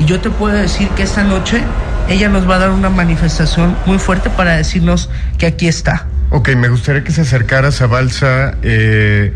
Y 0.00 0.06
yo 0.06 0.18
te 0.20 0.30
puedo 0.30 0.54
decir 0.54 0.88
que 0.96 1.02
esta 1.02 1.24
noche 1.24 1.62
ella 2.08 2.30
nos 2.30 2.48
va 2.48 2.54
a 2.54 2.60
dar 2.60 2.70
una 2.70 2.88
manifestación 2.88 3.76
muy 3.84 3.98
fuerte 3.98 4.30
para 4.30 4.56
decirnos 4.56 5.10
que 5.36 5.44
aquí 5.44 5.68
está. 5.68 6.06
Ok, 6.34 6.48
me 6.56 6.68
gustaría 6.68 7.04
que 7.04 7.12
se 7.12 7.20
acercaras 7.20 7.82
a 7.82 7.86
Balsa. 7.86 8.54
eh, 8.62 9.34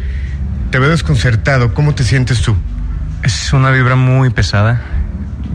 te 0.70 0.78
veo 0.78 0.88
desconcertado. 0.90 1.74
¿Cómo 1.74 1.94
te 1.94 2.02
sientes 2.04 2.40
tú? 2.42 2.56
Es 3.22 3.52
una 3.52 3.70
vibra 3.70 3.96
muy 3.96 4.30
pesada. 4.30 4.80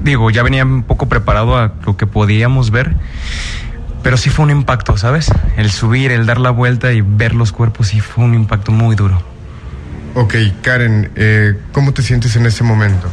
Digo, 0.03 0.29
ya 0.29 0.43
venía 0.43 0.63
un 0.63 0.83
poco 0.83 1.09
preparado 1.09 1.57
a 1.57 1.73
lo 1.85 1.97
que 1.97 2.07
podíamos 2.07 2.71
ver, 2.71 2.95
Pero 4.03 4.17
sí 4.17 4.31
fue 4.31 4.45
un 4.45 4.51
impacto, 4.51 4.97
¿sabes? 4.97 5.31
El 5.57 5.69
subir, 5.69 6.11
el 6.11 6.25
dar 6.25 6.39
la 6.39 6.49
vuelta 6.49 6.91
y 6.91 7.01
ver 7.01 7.35
los 7.35 7.51
cuerpos 7.51 7.89
sí 7.89 7.99
fue 7.99 8.23
un 8.23 8.33
impacto 8.33 8.71
muy 8.71 8.95
duro. 8.95 9.21
Ok, 10.15 10.35
Karen, 10.63 11.11
eh, 11.15 11.53
¿cómo 11.71 11.91
te 11.93 12.01
sientes 12.01 12.35
en 12.35 12.47
ese 12.47 12.63
momento? 12.63 13.09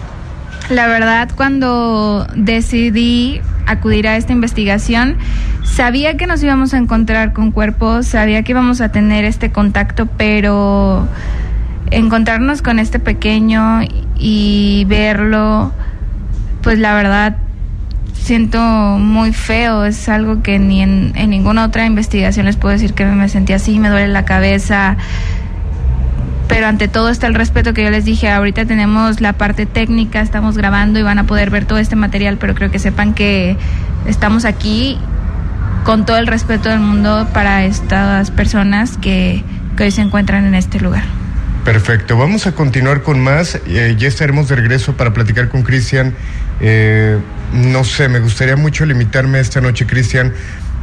La 0.71 0.87
verdad, 0.87 1.29
cuando 1.37 2.27
decidí 2.35 3.43
acudir 3.69 4.09
a 4.09 4.17
esta 4.17 4.33
investigación, 4.33 5.17
sabía 5.65 6.17
que 6.17 6.27
nos 6.27 6.43
íbamos 6.43 6.75
a 6.75 6.79
encontrar 6.79 7.33
con 7.33 7.53
cuerpos, 7.53 8.07
sabía 8.07 8.43
que 8.43 8.53
íbamos 8.53 8.81
a 8.81 8.91
tener 8.91 9.25
este 9.25 9.53
contacto, 9.53 10.07
pero 10.07 11.07
encontrarnos 11.91 12.63
con 12.63 12.79
este 12.79 12.99
pequeño 12.99 13.81
y 14.17 14.85
verlo, 14.89 15.73
pues 16.63 16.79
la 16.79 16.95
verdad 16.95 17.37
siento 18.13 18.61
muy 18.61 19.33
feo, 19.33 19.85
es 19.85 20.09
algo 20.09 20.43
que 20.43 20.59
ni 20.59 20.83
en, 20.83 21.13
en 21.15 21.31
ninguna 21.31 21.65
otra 21.65 21.87
investigación 21.87 22.47
les 22.47 22.57
puedo 22.57 22.73
decir 22.73 22.93
que 22.93 23.05
me 23.07 23.29
sentí 23.29 23.53
así, 23.53 23.79
me 23.79 23.89
duele 23.89 24.09
la 24.09 24.25
cabeza, 24.25 24.97
pero 26.49 26.67
ante 26.67 26.89
todo 26.89 27.11
está 27.11 27.27
el 27.27 27.35
respeto 27.35 27.75
que 27.75 27.85
yo 27.85 27.91
les 27.91 28.05
dije, 28.05 28.31
ahorita 28.31 28.65
tenemos 28.65 29.21
la 29.21 29.35
parte 29.35 29.67
técnica, 29.67 30.21
estamos 30.21 30.57
grabando 30.57 30.99
y 30.99 31.03
van 31.03 31.19
a 31.19 31.25
poder 31.25 31.51
ver 31.51 31.67
todo 31.67 31.79
este 31.79 31.95
material, 31.95 32.39
pero 32.39 32.55
creo 32.55 32.71
que 32.71 32.79
sepan 32.79 33.15
que 33.15 33.57
estamos 34.07 34.45
aquí 34.45 34.99
con 35.85 36.07
todo 36.07 36.17
el 36.17 36.27
respeto 36.27 36.69
del 36.69 36.81
mundo 36.81 37.29
para 37.33 37.65
estas 37.65 38.31
personas 38.31 38.97
que, 38.97 39.45
que 39.77 39.85
hoy 39.85 39.91
se 39.91 40.01
encuentran 40.01 40.47
en 40.47 40.55
este 40.55 40.81
lugar. 40.81 41.05
Perfecto, 41.65 42.17
vamos 42.17 42.47
a 42.47 42.53
continuar 42.53 43.03
con 43.03 43.21
más. 43.21 43.61
Eh, 43.67 43.95
ya 43.99 44.09
estaremos 44.09 44.49
de 44.49 44.57
regreso 44.57 44.97
para 44.97 45.13
platicar 45.13 45.49
con 45.49 45.63
Cristian. 45.63 46.15
Eh, 46.61 47.19
no 47.53 47.85
sé, 47.85 48.09
me 48.09 48.21
gustaría 48.21 48.57
mucho 48.57 48.87
limitarme 48.87 49.39
esta 49.39 49.61
noche, 49.61 49.87
Cristian. 49.87 50.33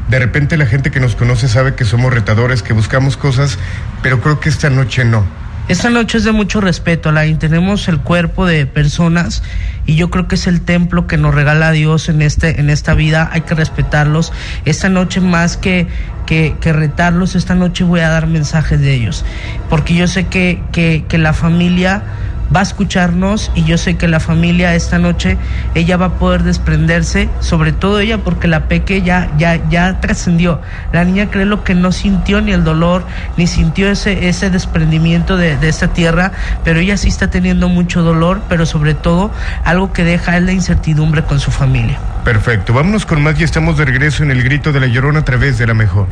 De 0.10 0.20
repente 0.20 0.58
la 0.58 0.68
gente 0.68 0.92
que 0.92 1.00
nos 1.00 1.16
conoce 1.16 1.48
sabe 1.48 1.74
que 1.74 1.86
somos 1.86 2.14
retadores, 2.14 2.62
que 2.62 2.74
buscamos 2.74 3.18
cosas, 3.18 3.58
pero 4.04 4.22
creo 4.22 4.40
que 4.40 4.50
esta 4.50 4.70
noche 4.70 5.06
no. 5.06 5.26
Esta 5.68 5.90
noche 5.90 6.20
es 6.20 6.24
de 6.24 6.32
mucho 6.32 6.62
respeto. 6.62 7.12
Tenemos 7.40 7.88
el 7.88 8.00
cuerpo 8.00 8.46
de 8.46 8.68
personas 8.68 9.42
y 9.88 9.96
yo 9.96 10.12
creo 10.12 10.28
que 10.28 10.36
es 10.36 10.46
el 10.46 10.62
templo 10.62 11.08
que 11.08 11.18
nos 11.18 11.34
regala 11.34 11.72
Dios 11.72 12.08
en, 12.08 12.22
este, 12.22 12.60
en 12.60 12.70
esta 12.70 12.94
vida. 12.94 13.30
Hay 13.34 13.42
que 13.42 13.56
respetarlos. 13.56 14.32
Esta 14.66 14.90
noche 14.90 15.22
más 15.22 15.58
que, 15.58 15.88
que, 16.28 16.56
que 16.62 16.72
retarlos, 16.72 17.34
esta 17.34 17.56
noche 17.56 17.84
voy 17.84 18.02
a 18.02 18.10
dar 18.10 18.28
mensajes 18.28 18.80
de 18.80 18.94
ellos. 18.94 19.26
Porque 19.68 19.96
yo 19.96 20.08
sé 20.08 20.28
que, 20.28 20.62
que 20.72 21.18
la 21.18 21.34
familia 21.34 22.04
va 22.54 22.60
a 22.62 22.64
escucharnos 22.64 23.52
y 23.56 23.64
yo 23.64 23.78
sé 23.78 23.98
que 23.98 24.08
la 24.08 24.20
familia 24.20 24.76
esta 24.76 25.00
noche 25.00 25.38
ella 25.74 25.98
va 25.98 26.08
a 26.08 26.14
poder 26.16 26.44
desprenderse, 26.44 27.30
sobre 27.40 27.72
todo 27.72 28.00
ella 28.00 28.20
porque 28.20 28.48
la 28.48 28.68
peque 28.68 29.02
ya 29.02 29.30
ya 29.38 29.70
ya 29.70 30.00
trascendió. 30.00 30.62
La 30.92 31.04
niña 31.06 31.30
cree 31.30 31.46
lo 31.46 31.64
que 31.64 31.76
no 31.76 31.92
sintió 31.92 32.42
ni 32.42 32.52
el 32.52 32.64
dolor 32.64 33.06
ni 33.38 33.48
sintió 33.48 33.90
ese 33.90 34.28
ese 34.28 34.50
desprendimiento 34.50 35.38
de, 35.38 35.58
de 35.58 35.70
esta 35.70 35.90
tierra, 35.90 36.32
pero 36.64 36.80
ella 36.80 36.98
sí 36.98 37.08
está 37.08 37.30
teniendo 37.30 37.70
mucho 37.70 38.04
dolor, 38.04 38.42
pero 38.50 38.66
sobre 38.66 38.94
todo 38.94 39.32
algo 39.64 39.94
que 39.94 40.04
deja 40.04 40.38
es 40.38 40.44
la 40.44 40.52
incertidumbre 40.52 41.24
con 41.24 41.40
su 41.40 41.52
familia. 41.52 42.00
Perfecto, 42.24 42.74
vámonos 42.74 43.06
con 43.06 43.22
más 43.22 43.40
y 43.40 43.44
estamos 43.44 43.78
de 43.78 43.86
regreso 43.86 44.24
en 44.24 44.32
el 44.32 44.44
grito 44.44 44.72
de 44.72 44.80
la 44.80 44.88
llorona 44.88 45.20
a 45.20 45.26
través 45.26 45.58
de 45.58 45.68
la 45.68 45.74
mejor. 45.74 46.08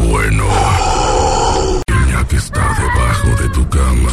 Bueno. 0.00 0.44
Niña 1.88 2.24
que 2.28 2.36
está 2.36 2.60
debajo 2.60 3.02
de 3.02 3.05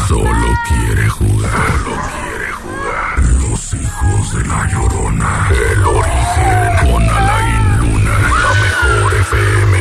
solo 0.07 0.47
quiere 0.67 1.09
jugar. 1.09 1.51
Solo 1.51 2.01
quiere 2.13 2.51
jugar. 2.51 3.19
Los 3.49 3.73
hijos 3.73 4.37
de 4.37 4.47
la 4.47 4.71
llorona. 4.71 5.49
El 5.49 5.83
origen. 5.83 6.91
Con 6.91 7.03
Alain 7.03 7.77
Luna. 7.79 8.17
La 8.21 8.53
mejor 8.61 9.13
FM. 9.13 9.77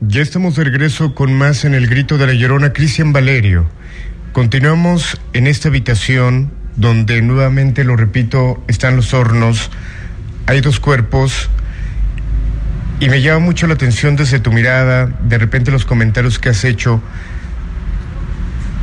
Ya 0.00 0.22
estamos 0.22 0.56
de 0.56 0.64
regreso 0.64 1.14
con 1.14 1.32
más 1.32 1.64
en 1.64 1.74
el 1.74 1.86
grito 1.86 2.18
de 2.18 2.26
la 2.26 2.32
llorona, 2.34 2.72
Cristian 2.72 3.12
Valerio. 3.12 3.66
Continuamos 4.32 5.20
en 5.32 5.46
esta 5.46 5.68
habitación 5.68 6.52
donde 6.76 7.20
nuevamente, 7.22 7.84
lo 7.84 7.96
repito, 7.96 8.62
están 8.66 8.96
los 8.96 9.14
hornos, 9.14 9.70
hay 10.46 10.60
dos 10.60 10.80
cuerpos 10.80 11.50
y 12.98 13.08
me 13.08 13.20
llama 13.20 13.40
mucho 13.40 13.66
la 13.66 13.74
atención 13.74 14.16
desde 14.16 14.38
tu 14.38 14.52
mirada, 14.52 15.06
de 15.06 15.38
repente 15.38 15.70
los 15.70 15.84
comentarios 15.84 16.38
que 16.38 16.50
has 16.50 16.64
hecho. 16.64 17.00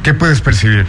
¿Qué 0.10 0.16
puedes 0.16 0.42
percibir? 0.42 0.88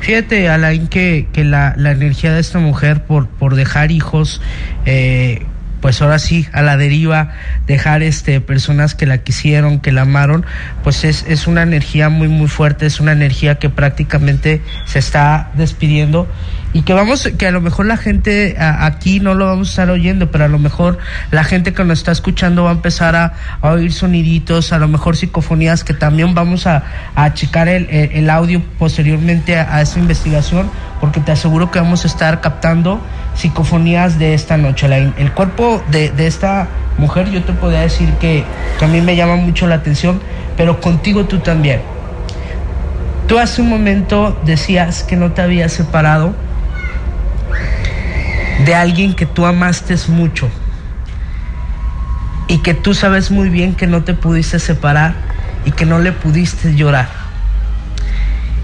Fíjate, 0.00 0.48
Alain, 0.48 0.88
que, 0.88 1.28
que 1.32 1.44
la, 1.44 1.72
la 1.76 1.92
energía 1.92 2.34
de 2.34 2.40
esta 2.40 2.58
mujer 2.58 3.04
por, 3.04 3.28
por 3.28 3.54
dejar 3.54 3.92
hijos, 3.92 4.42
eh, 4.86 5.46
pues 5.80 6.00
ahora 6.02 6.18
sí, 6.18 6.46
a 6.52 6.62
la 6.62 6.76
deriva, 6.76 7.30
dejar 7.66 8.02
este 8.02 8.40
personas 8.40 8.94
que 8.94 9.06
la 9.06 9.18
quisieron, 9.18 9.80
que 9.80 9.92
la 9.92 10.02
amaron, 10.02 10.44
pues 10.82 11.04
es, 11.04 11.24
es 11.28 11.46
una 11.46 11.62
energía 11.62 12.08
muy, 12.08 12.28
muy 12.28 12.48
fuerte, 12.48 12.86
es 12.86 13.00
una 13.00 13.12
energía 13.12 13.56
que 13.58 13.70
prácticamente 13.70 14.62
se 14.86 14.98
está 14.98 15.50
despidiendo 15.54 16.28
y 16.72 16.82
que 16.82 16.92
vamos, 16.92 17.28
que 17.36 17.48
a 17.48 17.50
lo 17.50 17.60
mejor 17.60 17.86
la 17.86 17.96
gente 17.96 18.56
aquí 18.60 19.18
no 19.18 19.34
lo 19.34 19.46
vamos 19.46 19.68
a 19.68 19.70
estar 19.70 19.90
oyendo, 19.90 20.30
pero 20.30 20.44
a 20.44 20.48
lo 20.48 20.58
mejor 20.60 20.98
la 21.32 21.42
gente 21.42 21.72
que 21.72 21.82
nos 21.84 21.98
está 21.98 22.12
escuchando 22.12 22.62
va 22.64 22.70
a 22.70 22.74
empezar 22.74 23.16
a, 23.16 23.32
a 23.60 23.70
oír 23.70 23.92
soniditos, 23.92 24.72
a 24.72 24.78
lo 24.78 24.86
mejor 24.86 25.16
psicofonías, 25.16 25.82
que 25.82 25.94
también 25.94 26.32
vamos 26.34 26.68
a, 26.68 26.84
a 27.16 27.34
checar 27.34 27.68
el, 27.68 27.88
el- 27.90 28.10
el 28.12 28.30
audio 28.30 28.62
posteriormente 28.78 29.58
a, 29.58 29.74
a 29.76 29.82
esta 29.82 29.98
investigación, 29.98 30.70
porque 31.00 31.18
te 31.20 31.32
aseguro 31.32 31.70
que 31.72 31.80
vamos 31.80 32.04
a 32.04 32.06
estar 32.06 32.40
captando 32.40 33.00
psicofonías 33.40 34.18
de 34.18 34.34
esta 34.34 34.56
noche. 34.56 34.86
El 35.16 35.32
cuerpo 35.32 35.82
de, 35.90 36.10
de 36.10 36.26
esta 36.26 36.68
mujer, 36.98 37.30
yo 37.30 37.42
te 37.42 37.52
podría 37.52 37.80
decir 37.80 38.12
que, 38.14 38.44
que 38.78 38.84
a 38.84 38.88
mí 38.88 39.00
me 39.00 39.16
llama 39.16 39.36
mucho 39.36 39.66
la 39.66 39.76
atención, 39.76 40.20
pero 40.56 40.80
contigo 40.80 41.24
tú 41.24 41.38
también. 41.38 41.80
Tú 43.26 43.38
hace 43.38 43.62
un 43.62 43.68
momento 43.68 44.38
decías 44.44 45.02
que 45.02 45.16
no 45.16 45.32
te 45.32 45.40
habías 45.42 45.72
separado 45.72 46.34
de 48.64 48.74
alguien 48.74 49.14
que 49.14 49.24
tú 49.24 49.46
amaste 49.46 49.94
mucho 50.08 50.50
y 52.48 52.58
que 52.58 52.74
tú 52.74 52.92
sabes 52.92 53.30
muy 53.30 53.48
bien 53.48 53.74
que 53.74 53.86
no 53.86 54.02
te 54.02 54.14
pudiste 54.14 54.58
separar 54.58 55.14
y 55.64 55.70
que 55.70 55.86
no 55.86 55.98
le 55.98 56.12
pudiste 56.12 56.74
llorar. 56.74 57.08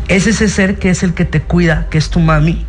Es 0.09 0.27
ese 0.27 0.49
ser 0.49 0.79
que 0.79 0.91
es 0.91 1.03
el 1.03 1.15
que 1.15 1.25
te 1.25 1.41
cuida, 1.41 1.87
que 1.89 1.99
es 1.99 2.11
tu 2.11 2.21
mami, 2.21 2.67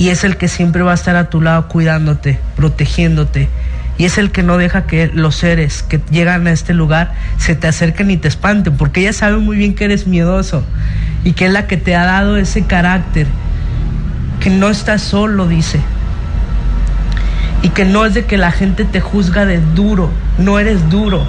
y 0.00 0.08
es 0.08 0.24
el 0.24 0.38
que 0.38 0.48
siempre 0.48 0.82
va 0.82 0.92
a 0.92 0.94
estar 0.94 1.14
a 1.14 1.28
tu 1.28 1.42
lado 1.42 1.68
cuidándote, 1.68 2.40
protegiéndote, 2.56 3.50
y 3.98 4.06
es 4.06 4.16
el 4.16 4.30
que 4.30 4.42
no 4.42 4.56
deja 4.56 4.86
que 4.86 5.10
los 5.12 5.36
seres 5.36 5.82
que 5.82 6.00
llegan 6.10 6.46
a 6.46 6.52
este 6.52 6.72
lugar 6.72 7.12
se 7.36 7.54
te 7.54 7.68
acerquen 7.68 8.10
y 8.10 8.16
te 8.16 8.26
espanten, 8.26 8.78
porque 8.78 9.02
ella 9.02 9.12
sabe 9.12 9.36
muy 9.36 9.58
bien 9.58 9.74
que 9.74 9.84
eres 9.84 10.06
miedoso 10.06 10.64
y 11.22 11.34
que 11.34 11.44
es 11.44 11.52
la 11.52 11.66
que 11.66 11.76
te 11.76 11.96
ha 11.96 12.06
dado 12.06 12.38
ese 12.38 12.62
carácter, 12.62 13.26
que 14.40 14.48
no 14.48 14.70
estás 14.70 15.02
solo, 15.02 15.46
dice, 15.46 15.82
y 17.60 17.68
que 17.68 17.84
no 17.84 18.06
es 18.06 18.14
de 18.14 18.24
que 18.24 18.38
la 18.38 18.52
gente 18.52 18.86
te 18.86 19.02
juzga 19.02 19.44
de 19.44 19.60
duro, 19.60 20.08
no 20.38 20.58
eres 20.58 20.88
duro. 20.88 21.26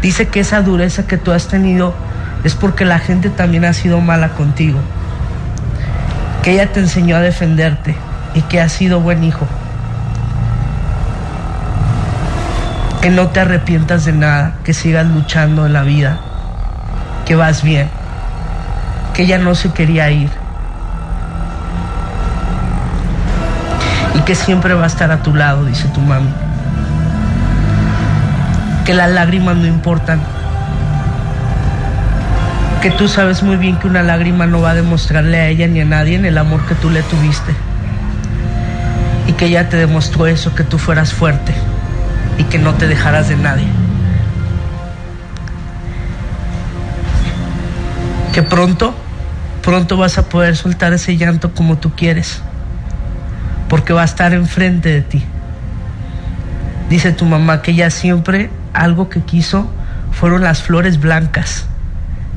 Dice 0.00 0.28
que 0.28 0.40
esa 0.40 0.62
dureza 0.62 1.06
que 1.06 1.18
tú 1.18 1.30
has 1.30 1.48
tenido 1.48 1.94
es 2.42 2.54
porque 2.54 2.86
la 2.86 3.00
gente 3.00 3.28
también 3.28 3.66
ha 3.66 3.74
sido 3.74 4.00
mala 4.00 4.30
contigo. 4.30 4.78
Que 6.42 6.52
ella 6.52 6.72
te 6.72 6.80
enseñó 6.80 7.16
a 7.16 7.20
defenderte 7.20 7.94
y 8.34 8.42
que 8.42 8.60
has 8.60 8.72
sido 8.72 9.00
buen 9.00 9.24
hijo. 9.24 9.46
Que 13.02 13.10
no 13.10 13.28
te 13.28 13.40
arrepientas 13.40 14.04
de 14.04 14.12
nada, 14.12 14.54
que 14.64 14.74
sigas 14.74 15.06
luchando 15.06 15.66
en 15.66 15.72
la 15.72 15.82
vida, 15.82 16.18
que 17.26 17.34
vas 17.34 17.62
bien, 17.62 17.88
que 19.14 19.22
ella 19.22 19.38
no 19.38 19.54
se 19.54 19.72
quería 19.72 20.10
ir 20.10 20.30
y 24.14 24.20
que 24.22 24.34
siempre 24.34 24.74
va 24.74 24.84
a 24.84 24.86
estar 24.86 25.10
a 25.10 25.22
tu 25.22 25.34
lado, 25.34 25.64
dice 25.64 25.88
tu 25.88 26.00
mami. 26.00 26.30
Que 28.84 28.94
las 28.94 29.10
lágrimas 29.10 29.56
no 29.56 29.66
importan. 29.66 30.20
Que 32.82 32.90
tú 32.90 33.08
sabes 33.08 33.42
muy 33.42 33.56
bien 33.56 33.76
que 33.78 33.86
una 33.86 34.02
lágrima 34.02 34.46
no 34.46 34.62
va 34.62 34.70
a 34.70 34.74
demostrarle 34.74 35.38
a 35.38 35.48
ella 35.48 35.66
ni 35.66 35.80
a 35.80 35.84
nadie 35.84 36.16
en 36.16 36.24
el 36.24 36.38
amor 36.38 36.64
que 36.66 36.74
tú 36.74 36.88
le 36.88 37.02
tuviste. 37.02 37.54
Y 39.26 39.32
que 39.34 39.46
ella 39.46 39.68
te 39.68 39.76
demostró 39.76 40.26
eso, 40.26 40.54
que 40.54 40.64
tú 40.64 40.78
fueras 40.78 41.12
fuerte 41.12 41.52
y 42.38 42.44
que 42.44 42.58
no 42.58 42.74
te 42.74 42.88
dejaras 42.88 43.28
de 43.28 43.36
nadie. 43.36 43.66
Que 48.32 48.42
pronto, 48.42 48.94
pronto 49.62 49.96
vas 49.96 50.16
a 50.16 50.28
poder 50.28 50.56
soltar 50.56 50.92
ese 50.94 51.16
llanto 51.16 51.52
como 51.52 51.76
tú 51.78 51.92
quieres 51.94 52.42
porque 53.70 53.92
va 53.92 54.02
a 54.02 54.04
estar 54.04 54.34
enfrente 54.34 54.88
de 54.88 55.02
ti. 55.02 55.24
Dice 56.90 57.12
tu 57.12 57.24
mamá 57.24 57.62
que 57.62 57.70
ella 57.70 57.88
siempre 57.88 58.50
algo 58.74 59.08
que 59.08 59.20
quiso 59.20 59.70
fueron 60.10 60.42
las 60.42 60.60
flores 60.60 60.98
blancas. 60.98 61.69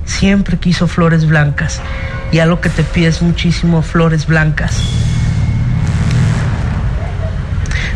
Siempre 0.06 0.58
quiso 0.58 0.88
flores 0.88 1.28
blancas. 1.28 1.82
Y 2.32 2.40
algo 2.40 2.62
que 2.62 2.70
te 2.70 2.84
pide 2.84 3.08
es 3.08 3.22
muchísimo 3.22 3.82
flores 3.82 4.26
blancas. 4.26 4.82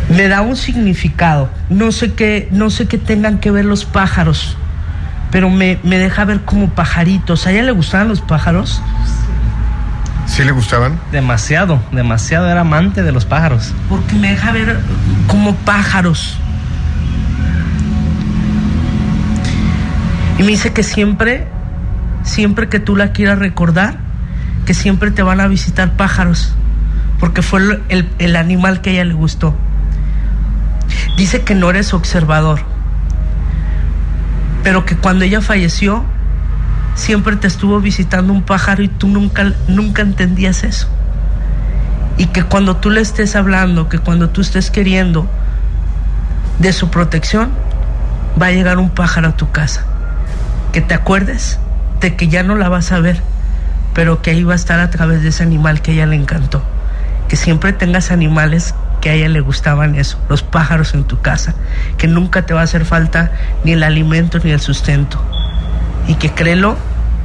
me 0.08 0.28
da 0.28 0.40
un 0.40 0.56
significado. 0.56 1.50
No 1.68 1.92
sé 1.92 2.14
qué, 2.14 2.48
no 2.50 2.70
sé 2.70 2.86
qué 2.86 2.98
tengan 2.98 3.38
que 3.38 3.50
ver 3.50 3.64
los 3.64 3.84
pájaros, 3.84 4.56
pero 5.30 5.50
me, 5.50 5.78
me 5.82 5.98
deja 5.98 6.24
ver 6.24 6.40
como 6.40 6.70
pajaritos. 6.70 7.46
¿A 7.46 7.52
ella 7.52 7.62
le 7.62 7.72
gustaban 7.72 8.08
los 8.08 8.20
pájaros? 8.20 8.82
¿Sí 10.26 10.44
le 10.44 10.52
gustaban? 10.52 10.98
Demasiado, 11.12 11.80
demasiado. 11.92 12.50
Era 12.50 12.60
amante 12.60 13.02
de 13.02 13.12
los 13.12 13.24
pájaros. 13.24 13.74
Porque 13.88 14.14
me 14.14 14.30
deja 14.30 14.52
ver 14.52 14.80
como 15.26 15.54
pájaros. 15.54 16.36
Y 20.38 20.42
me 20.42 20.48
dice 20.48 20.72
que 20.72 20.82
siempre, 20.82 21.48
siempre 22.28 22.68
que 22.68 22.78
tú 22.78 22.94
la 22.94 23.12
quieras 23.12 23.38
recordar, 23.38 23.96
que 24.66 24.74
siempre 24.74 25.10
te 25.10 25.22
van 25.22 25.40
a 25.40 25.48
visitar 25.48 25.96
pájaros, 25.96 26.54
porque 27.18 27.42
fue 27.42 27.80
el, 27.88 28.36
animal 28.36 28.80
que 28.80 28.90
a 28.90 28.92
ella 28.92 29.04
le 29.06 29.14
gustó. 29.14 29.54
Dice 31.16 31.42
que 31.42 31.54
no 31.54 31.70
eres 31.70 31.94
observador, 31.94 32.60
pero 34.62 34.84
que 34.84 34.96
cuando 34.96 35.24
ella 35.24 35.40
falleció, 35.40 36.04
siempre 36.94 37.36
te 37.36 37.46
estuvo 37.46 37.80
visitando 37.80 38.32
un 38.32 38.42
pájaro 38.42 38.82
y 38.82 38.88
tú 38.88 39.08
nunca, 39.08 39.52
nunca 39.66 40.02
entendías 40.02 40.64
eso. 40.64 40.88
Y 42.18 42.26
que 42.26 42.42
cuando 42.42 42.76
tú 42.76 42.90
le 42.90 43.00
estés 43.00 43.36
hablando, 43.36 43.88
que 43.88 43.98
cuando 43.98 44.30
tú 44.30 44.40
estés 44.40 44.70
queriendo 44.70 45.28
de 46.58 46.72
su 46.72 46.90
protección, 46.90 47.50
va 48.40 48.46
a 48.46 48.50
llegar 48.50 48.78
un 48.78 48.90
pájaro 48.90 49.28
a 49.28 49.36
tu 49.36 49.50
casa. 49.50 49.84
Que 50.72 50.80
te 50.80 50.94
acuerdes 50.94 51.58
de 52.00 52.16
que 52.16 52.28
ya 52.28 52.42
no 52.42 52.54
la 52.56 52.68
vas 52.68 52.92
a 52.92 53.00
ver, 53.00 53.20
pero 53.94 54.22
que 54.22 54.30
ahí 54.30 54.44
va 54.44 54.52
a 54.52 54.56
estar 54.56 54.80
a 54.80 54.90
través 54.90 55.22
de 55.22 55.30
ese 55.30 55.42
animal 55.42 55.82
que 55.82 55.90
a 55.90 55.94
ella 55.94 56.06
le 56.06 56.16
encantó. 56.16 56.62
Que 57.28 57.36
siempre 57.36 57.72
tengas 57.72 58.10
animales 58.10 58.74
que 59.00 59.10
a 59.10 59.14
ella 59.14 59.28
le 59.28 59.40
gustaban 59.40 59.94
eso, 59.94 60.18
los 60.28 60.42
pájaros 60.42 60.94
en 60.94 61.04
tu 61.04 61.20
casa, 61.20 61.54
que 61.96 62.08
nunca 62.08 62.46
te 62.46 62.54
va 62.54 62.60
a 62.60 62.64
hacer 62.64 62.84
falta 62.84 63.32
ni 63.64 63.72
el 63.72 63.82
alimento 63.82 64.38
ni 64.42 64.50
el 64.50 64.60
sustento. 64.60 65.22
Y 66.06 66.14
que 66.14 66.30
créelo 66.30 66.76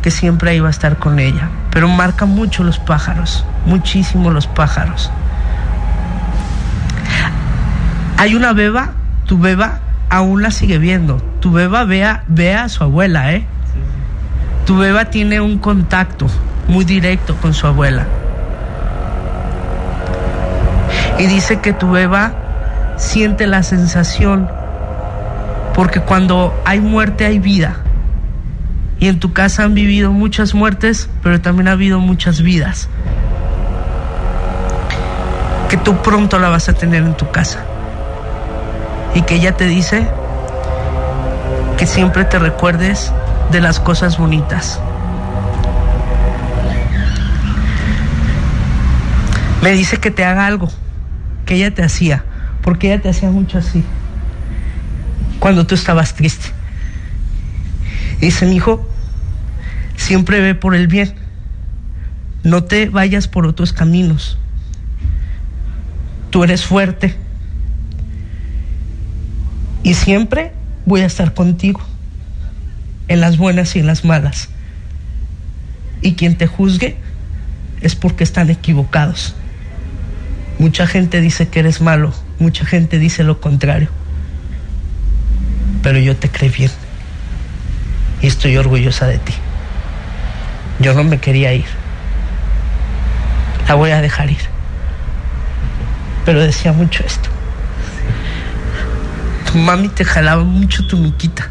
que 0.01 0.11
siempre 0.11 0.51
ahí 0.51 0.59
va 0.59 0.67
a 0.67 0.71
estar 0.71 0.97
con 0.97 1.19
ella. 1.19 1.49
Pero 1.71 1.87
marca 1.87 2.25
mucho 2.25 2.63
los 2.63 2.79
pájaros, 2.79 3.45
muchísimo 3.65 4.29
los 4.29 4.47
pájaros. 4.47 5.11
Hay 8.17 8.35
una 8.35 8.53
beba, 8.53 8.91
tu 9.25 9.39
beba 9.39 9.79
aún 10.09 10.43
la 10.43 10.51
sigue 10.51 10.77
viendo. 10.77 11.17
Tu 11.39 11.51
beba 11.51 11.85
ve 11.85 12.03
a, 12.03 12.23
ve 12.27 12.53
a 12.53 12.69
su 12.69 12.83
abuela, 12.83 13.33
¿eh? 13.33 13.47
Tu 14.65 14.77
beba 14.77 15.05
tiene 15.05 15.41
un 15.41 15.57
contacto 15.57 16.27
muy 16.67 16.85
directo 16.85 17.35
con 17.35 17.53
su 17.53 17.67
abuela. 17.67 18.05
Y 21.19 21.25
dice 21.27 21.59
que 21.59 21.73
tu 21.73 21.91
beba 21.91 22.33
siente 22.97 23.45
la 23.47 23.63
sensación, 23.63 24.49
porque 25.73 25.99
cuando 25.99 26.53
hay 26.65 26.79
muerte 26.79 27.25
hay 27.25 27.39
vida. 27.39 27.77
Y 28.99 29.09
en 29.09 29.19
tu 29.19 29.33
casa 29.33 29.63
han 29.63 29.73
vivido 29.73 30.11
muchas 30.11 30.53
muertes, 30.53 31.09
pero 31.21 31.41
también 31.41 31.67
ha 31.67 31.73
habido 31.73 31.99
muchas 31.99 32.41
vidas. 32.41 32.87
Que 35.69 35.77
tú 35.77 35.97
pronto 35.97 36.39
la 36.39 36.49
vas 36.49 36.69
a 36.69 36.73
tener 36.73 37.03
en 37.03 37.15
tu 37.15 37.29
casa. 37.31 37.59
Y 39.13 39.23
que 39.23 39.35
ella 39.35 39.57
te 39.57 39.67
dice 39.67 40.07
que 41.77 41.85
siempre 41.85 42.23
te 42.23 42.39
recuerdes 42.39 43.11
de 43.51 43.61
las 43.61 43.79
cosas 43.79 44.17
bonitas. 44.17 44.79
Me 49.61 49.71
dice 49.71 49.97
que 49.97 50.11
te 50.11 50.25
haga 50.25 50.45
algo 50.45 50.69
que 51.45 51.55
ella 51.55 51.73
te 51.73 51.83
hacía, 51.83 52.25
porque 52.61 52.87
ella 52.91 53.01
te 53.01 53.09
hacía 53.09 53.29
mucho 53.29 53.57
así, 53.57 53.83
cuando 55.39 55.65
tú 55.65 55.75
estabas 55.75 56.15
triste. 56.15 56.47
Dice, 58.19 58.45
mi 58.45 58.55
hijo, 58.55 58.87
siempre 59.95 60.39
ve 60.41 60.55
por 60.55 60.75
el 60.75 60.87
bien, 60.87 61.13
no 62.43 62.63
te 62.63 62.89
vayas 62.89 63.27
por 63.27 63.45
otros 63.45 63.73
caminos. 63.73 64.37
Tú 66.29 66.43
eres 66.43 66.65
fuerte 66.65 67.15
y 69.83 69.93
siempre 69.93 70.53
voy 70.85 71.01
a 71.01 71.05
estar 71.05 71.33
contigo, 71.33 71.81
en 73.13 73.21
las 73.21 73.37
buenas 73.37 73.75
y 73.75 73.79
en 73.79 73.87
las 73.87 74.03
malas. 74.03 74.49
Y 76.01 76.13
quien 76.13 76.35
te 76.35 76.47
juzgue 76.47 76.97
es 77.81 77.95
porque 77.95 78.23
están 78.23 78.49
equivocados. 78.49 79.35
Mucha 80.59 80.87
gente 80.87 81.21
dice 81.21 81.47
que 81.47 81.59
eres 81.59 81.81
malo, 81.81 82.13
mucha 82.39 82.65
gente 82.65 82.99
dice 82.99 83.23
lo 83.23 83.39
contrario. 83.39 83.89
Pero 85.81 85.99
yo 85.99 86.15
te 86.15 86.29
creí 86.29 86.49
bien 86.49 86.71
y 88.21 88.27
estoy 88.27 88.57
orgullosa 88.57 89.05
de 89.05 89.19
ti. 89.19 89.33
Yo 90.79 90.93
no 90.93 91.03
me 91.03 91.19
quería 91.19 91.53
ir. 91.53 91.65
La 93.67 93.75
voy 93.75 93.91
a 93.91 94.01
dejar 94.01 94.31
ir. 94.31 94.37
Pero 96.25 96.41
decía 96.41 96.73
mucho 96.73 97.03
esto. 97.05 97.29
Tu 99.51 99.57
mami 99.57 99.89
te 99.89 100.03
jalaba 100.03 100.43
mucho 100.43 100.87
tu 100.87 100.97
nuquita. 100.97 101.49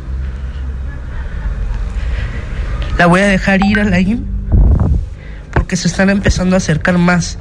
La 2.98 3.06
voy 3.06 3.20
a 3.20 3.26
dejar 3.26 3.64
ir 3.64 3.80
a 3.80 3.84
la 3.84 4.00
IM 4.00 4.24
porque 5.52 5.76
se 5.76 5.88
están 5.88 6.10
empezando 6.10 6.56
a 6.56 6.58
acercar 6.58 6.98
más. 6.98 7.38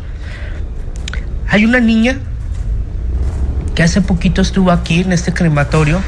Hay 1.49 1.65
una 1.65 1.79
niña 1.79 2.17
que 3.75 3.83
hace 3.83 4.01
poquito 4.01 4.41
estuvo 4.41 4.71
aquí 4.71 5.01
en 5.01 5.11
este 5.11 5.33
crematorio 5.33 6.01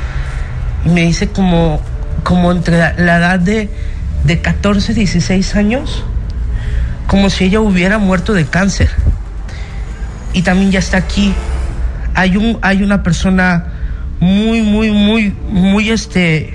y 0.85 0.89
me 0.89 1.01
dice 1.01 1.29
como, 1.29 1.81
como 2.23 2.51
entre 2.51 2.77
la, 2.77 3.17
edad 3.17 3.39
de, 3.39 3.69
de 4.23 4.41
14, 4.41 4.93
16 4.93 5.55
años, 5.55 6.03
como 7.07 7.29
si 7.29 7.45
ella 7.45 7.59
hubiera 7.59 7.97
muerto 7.97 8.33
de 8.33 8.45
cáncer. 8.45 8.89
Y 10.33 10.41
también 10.41 10.71
ya 10.71 10.79
está 10.79 10.97
aquí. 10.97 11.33
Hay, 12.15 12.37
un, 12.37 12.57
hay 12.61 12.83
una 12.83 13.03
persona 13.03 13.65
muy, 14.19 14.61
muy, 14.61 14.91
muy, 14.91 15.35
muy, 15.49 15.89
este, 15.89 16.53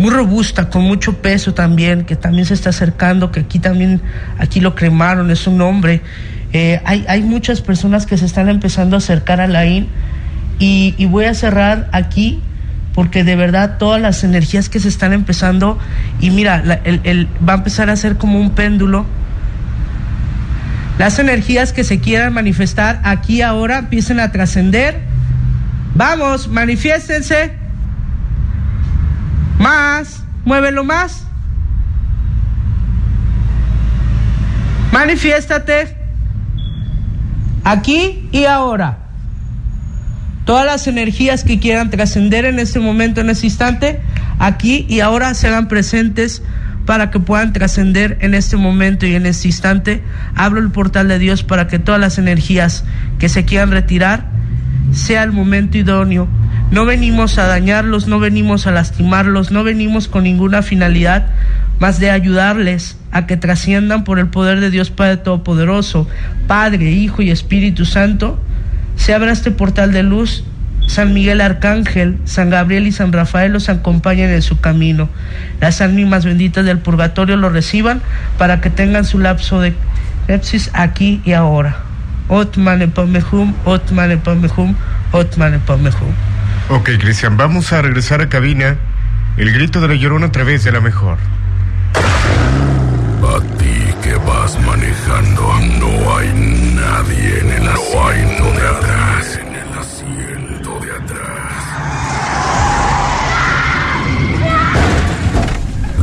muy 0.00 0.10
robusta, 0.10 0.70
con 0.70 0.82
mucho 0.82 1.18
peso 1.20 1.52
también, 1.52 2.04
que 2.06 2.16
también 2.16 2.46
se 2.46 2.54
está 2.54 2.70
acercando, 2.70 3.30
que 3.30 3.40
aquí 3.40 3.58
también, 3.58 4.00
aquí 4.38 4.60
lo 4.60 4.74
cremaron, 4.74 5.30
es 5.30 5.46
un 5.46 5.60
hombre. 5.60 6.00
Eh, 6.54 6.80
hay, 6.86 7.04
hay 7.06 7.22
muchas 7.22 7.60
personas 7.60 8.06
que 8.06 8.16
se 8.16 8.24
están 8.24 8.48
empezando 8.48 8.96
a 8.96 8.98
acercar 8.98 9.40
a 9.42 9.46
la 9.46 9.66
IN 9.66 9.88
y, 10.58 10.94
y 10.96 11.04
voy 11.04 11.26
a 11.26 11.34
cerrar 11.34 11.88
aquí 11.92 12.40
porque 12.94 13.24
de 13.24 13.36
verdad 13.36 13.76
todas 13.78 14.00
las 14.00 14.24
energías 14.24 14.68
que 14.70 14.80
se 14.80 14.88
están 14.88 15.12
empezando 15.12 15.78
y 16.18 16.30
mira, 16.30 16.80
el, 16.84 17.00
el- 17.04 17.28
va 17.46 17.52
a 17.52 17.56
empezar 17.56 17.90
a 17.90 17.94
ser 17.96 18.16
como 18.16 18.40
un 18.40 18.50
péndulo. 18.52 19.04
Las 20.98 21.18
energías 21.18 21.72
que 21.72 21.84
se 21.84 22.00
quieran 22.00 22.32
manifestar 22.32 23.00
aquí 23.04 23.42
ahora 23.42 23.78
empiecen 23.78 24.18
a 24.18 24.32
trascender. 24.32 24.98
Vamos, 25.94 26.48
manifiéstense. 26.48 27.59
Más, 29.60 30.24
muévelo 30.46 30.84
más. 30.84 31.26
Manifiéstate. 34.90 35.98
Aquí 37.62 38.26
y 38.32 38.46
ahora. 38.46 38.98
Todas 40.46 40.64
las 40.64 40.86
energías 40.86 41.44
que 41.44 41.60
quieran 41.60 41.90
trascender 41.90 42.46
en 42.46 42.58
este 42.58 42.80
momento, 42.80 43.20
en 43.20 43.28
este 43.28 43.48
instante, 43.48 44.00
aquí 44.38 44.86
y 44.88 45.00
ahora 45.00 45.34
se 45.34 45.48
hagan 45.48 45.68
presentes 45.68 46.42
para 46.86 47.10
que 47.10 47.20
puedan 47.20 47.52
trascender 47.52 48.16
en 48.22 48.32
este 48.32 48.56
momento 48.56 49.06
y 49.06 49.14
en 49.14 49.26
este 49.26 49.48
instante. 49.48 50.02
Abro 50.34 50.58
el 50.58 50.70
portal 50.70 51.06
de 51.08 51.18
Dios 51.18 51.42
para 51.42 51.68
que 51.68 51.78
todas 51.78 52.00
las 52.00 52.16
energías 52.16 52.84
que 53.18 53.28
se 53.28 53.44
quieran 53.44 53.70
retirar 53.70 54.24
sea 54.92 55.22
el 55.22 55.32
momento 55.32 55.76
idóneo. 55.76 56.39
No 56.70 56.84
venimos 56.84 57.36
a 57.38 57.46
dañarlos, 57.46 58.06
no 58.06 58.20
venimos 58.20 58.68
a 58.68 58.70
lastimarlos, 58.70 59.50
no 59.50 59.64
venimos 59.64 60.06
con 60.06 60.22
ninguna 60.22 60.62
finalidad 60.62 61.26
más 61.80 61.98
de 61.98 62.12
ayudarles 62.12 62.96
a 63.10 63.26
que 63.26 63.36
trasciendan 63.36 64.04
por 64.04 64.20
el 64.20 64.28
poder 64.28 64.60
de 64.60 64.70
Dios 64.70 64.90
Padre 64.90 65.16
Todopoderoso, 65.16 66.06
Padre, 66.46 66.92
Hijo 66.92 67.22
y 67.22 67.30
Espíritu 67.30 67.84
Santo. 67.86 68.38
Se 68.94 69.14
abra 69.14 69.32
este 69.32 69.50
portal 69.50 69.92
de 69.92 70.04
luz. 70.04 70.44
San 70.86 71.14
Miguel 71.14 71.40
Arcángel, 71.40 72.18
San 72.24 72.50
Gabriel 72.50 72.86
y 72.86 72.92
San 72.92 73.12
Rafael 73.12 73.52
los 73.52 73.68
acompañen 73.68 74.30
en 74.30 74.42
su 74.42 74.60
camino. 74.60 75.08
Las 75.60 75.80
ánimas 75.80 76.24
benditas 76.24 76.64
del 76.64 76.78
purgatorio 76.78 77.36
los 77.36 77.52
reciban 77.52 78.00
para 78.38 78.60
que 78.60 78.70
tengan 78.70 79.04
su 79.04 79.18
lapso 79.18 79.60
de 79.60 79.74
sepsis 80.26 80.70
aquí 80.72 81.20
y 81.24 81.32
ahora. 81.32 81.76
Otmane 82.28 82.88
Pamehum, 82.88 83.54
Otmane 83.64 84.16
Pamehum, 84.16 84.74
Otmane 85.12 85.58
Pamehum. 85.60 86.29
Ok, 86.72 86.90
Cristian, 87.00 87.36
vamos 87.36 87.72
a 87.72 87.82
regresar 87.82 88.20
a 88.20 88.28
cabina. 88.28 88.76
El 89.36 89.52
grito 89.52 89.80
de 89.80 89.88
la 89.88 89.94
llorona 89.94 90.26
a 90.26 90.32
través 90.32 90.62
de 90.62 90.70
la 90.70 90.80
mejor. 90.80 91.18
A 91.94 93.40
ti 93.58 93.92
que 94.00 94.14
vas 94.14 94.56
manejando, 94.60 95.42
no 95.80 96.16
hay 96.16 96.28
nadie 96.76 97.40
en 97.40 97.50
el 97.50 97.68
asiento 97.68 98.44
no 98.44 98.52
de 98.52 98.68
atrás. 98.68 99.40
En 99.42 99.54
el 99.56 99.78
asiento 99.78 100.78
de 100.78 100.92
atrás. 100.92 101.64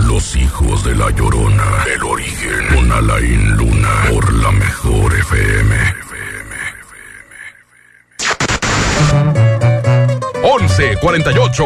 Los 0.05 0.35
hijos 0.35 0.83
de 0.83 0.95
la 0.95 1.09
llorona, 1.11 1.63
el 1.95 2.03
origen, 2.03 2.75
con 2.75 2.91
Alain 2.91 3.55
Luna, 3.55 4.03
por 4.09 4.33
la 4.33 4.51
mejor 4.51 5.13
FM. 5.15 6.06
1348. 10.59 11.65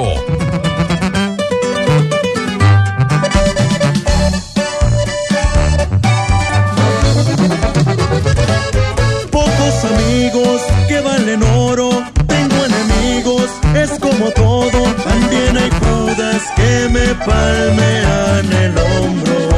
Pocos 9.31 9.85
amigos 9.85 10.61
que 10.89 10.99
valen 10.99 11.41
oro, 11.43 11.89
tengo 12.27 12.65
enemigos, 12.65 13.49
es 13.75 13.91
como 13.99 14.29
todo, 14.31 14.83
también 15.03 15.57
hay 15.57 15.69
judas 15.69 16.41
que 16.57 16.89
me 16.89 17.15
palmean 17.25 18.53
el 18.53 18.77
hombro. 18.77 19.49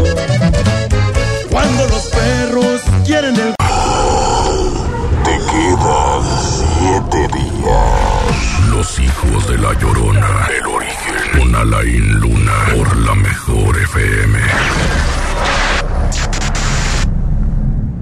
Cuando 1.49 1.87
los 1.87 2.03
perros 2.07 2.81
quieren 3.05 3.35
el... 3.35 3.62
Los 8.69 8.99
hijos 8.99 9.47
de 9.47 9.57
la 9.57 9.73
llorona. 9.79 10.47
El 10.55 10.67
origen. 10.67 11.39
Con 11.39 11.55
Alain 11.55 12.19
Luna. 12.19 12.53
Por 12.75 12.97
la 12.97 13.15
mejor 13.15 13.75
FM. 13.75 14.39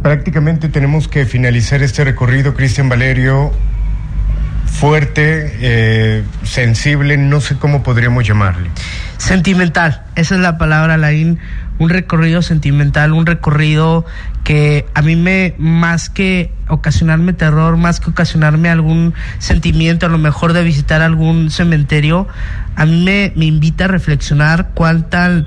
Prácticamente 0.01 0.67
tenemos 0.67 1.07
que 1.07 1.25
finalizar 1.25 1.81
este 1.81 2.03
recorrido, 2.03 2.53
Cristian 2.53 2.89
Valerio. 2.89 3.51
Fuerte, 4.81 5.57
eh, 5.61 6.23
sensible, 6.41 7.15
no 7.15 7.39
sé 7.39 7.55
cómo 7.55 7.83
podríamos 7.83 8.27
llamarle. 8.27 8.71
Sentimental, 9.17 10.01
esa 10.15 10.33
es 10.33 10.41
la 10.41 10.57
palabra, 10.57 10.97
Laín. 10.97 11.37
Un 11.77 11.89
recorrido 11.89 12.41
sentimental, 12.41 13.13
un 13.13 13.27
recorrido 13.27 14.07
que 14.43 14.87
a 14.95 15.03
mí 15.03 15.15
me, 15.15 15.53
más 15.59 16.09
que 16.09 16.51
ocasionarme 16.67 17.33
terror, 17.33 17.77
más 17.77 17.99
que 17.99 18.09
ocasionarme 18.09 18.71
algún 18.71 19.13
sentimiento, 19.37 20.07
a 20.07 20.09
lo 20.09 20.17
mejor 20.17 20.53
de 20.53 20.63
visitar 20.63 21.03
algún 21.03 21.51
cementerio, 21.51 22.27
a 22.75 22.87
mí 22.87 23.03
me, 23.35 23.45
invita 23.45 23.85
a 23.85 23.87
reflexionar 23.87 24.71
cuán 24.73 25.11
tan, 25.11 25.45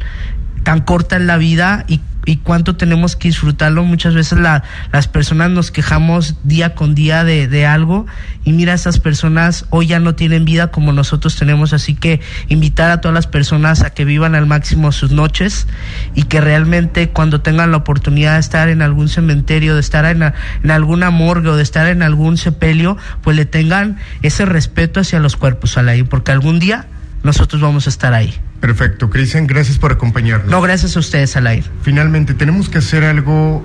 tan 0.62 0.80
corta 0.82 1.16
es 1.16 1.22
la 1.22 1.38
vida 1.38 1.84
y 1.88 2.00
y 2.26 2.36
cuánto 2.38 2.76
tenemos 2.76 3.16
que 3.16 3.28
disfrutarlo. 3.28 3.84
Muchas 3.84 4.14
veces 4.14 4.38
la, 4.38 4.64
las 4.92 5.08
personas 5.08 5.50
nos 5.50 5.70
quejamos 5.70 6.36
día 6.42 6.74
con 6.74 6.94
día 6.94 7.24
de, 7.24 7.48
de, 7.48 7.66
algo 7.66 8.06
y 8.44 8.52
mira, 8.52 8.74
esas 8.74 9.00
personas 9.00 9.66
hoy 9.70 9.86
ya 9.86 10.00
no 10.00 10.14
tienen 10.14 10.44
vida 10.44 10.68
como 10.68 10.92
nosotros 10.92 11.36
tenemos, 11.36 11.72
así 11.72 11.94
que 11.94 12.20
invitar 12.48 12.90
a 12.90 13.00
todas 13.00 13.14
las 13.14 13.26
personas 13.26 13.82
a 13.82 13.90
que 13.90 14.04
vivan 14.04 14.34
al 14.34 14.46
máximo 14.46 14.92
sus 14.92 15.10
noches 15.10 15.66
y 16.14 16.24
que 16.24 16.40
realmente 16.40 17.10
cuando 17.10 17.40
tengan 17.40 17.70
la 17.70 17.78
oportunidad 17.78 18.34
de 18.34 18.40
estar 18.40 18.68
en 18.68 18.82
algún 18.82 19.08
cementerio, 19.08 19.74
de 19.74 19.80
estar 19.80 20.04
en, 20.04 20.22
en 20.22 20.70
alguna 20.70 21.10
morgue 21.10 21.50
o 21.50 21.56
de 21.56 21.62
estar 21.62 21.88
en 21.88 22.02
algún 22.02 22.36
sepelio, 22.36 22.96
pues 23.22 23.36
le 23.36 23.44
tengan 23.44 23.98
ese 24.22 24.44
respeto 24.44 25.00
hacia 25.00 25.20
los 25.20 25.36
cuerpos 25.36 25.76
al 25.78 25.88
aire, 25.88 26.04
porque 26.04 26.32
algún 26.32 26.58
día 26.58 26.86
nosotros 27.22 27.60
vamos 27.60 27.86
a 27.86 27.90
estar 27.90 28.12
ahí. 28.14 28.34
Perfecto, 28.60 29.10
Cristian, 29.10 29.46
gracias 29.46 29.78
por 29.78 29.92
acompañarnos. 29.92 30.50
No, 30.50 30.60
gracias 30.62 30.96
a 30.96 31.00
ustedes, 31.00 31.36
Alair. 31.36 31.64
Finalmente, 31.82 32.34
tenemos 32.34 32.68
que 32.68 32.78
hacer 32.78 33.04
algo 33.04 33.64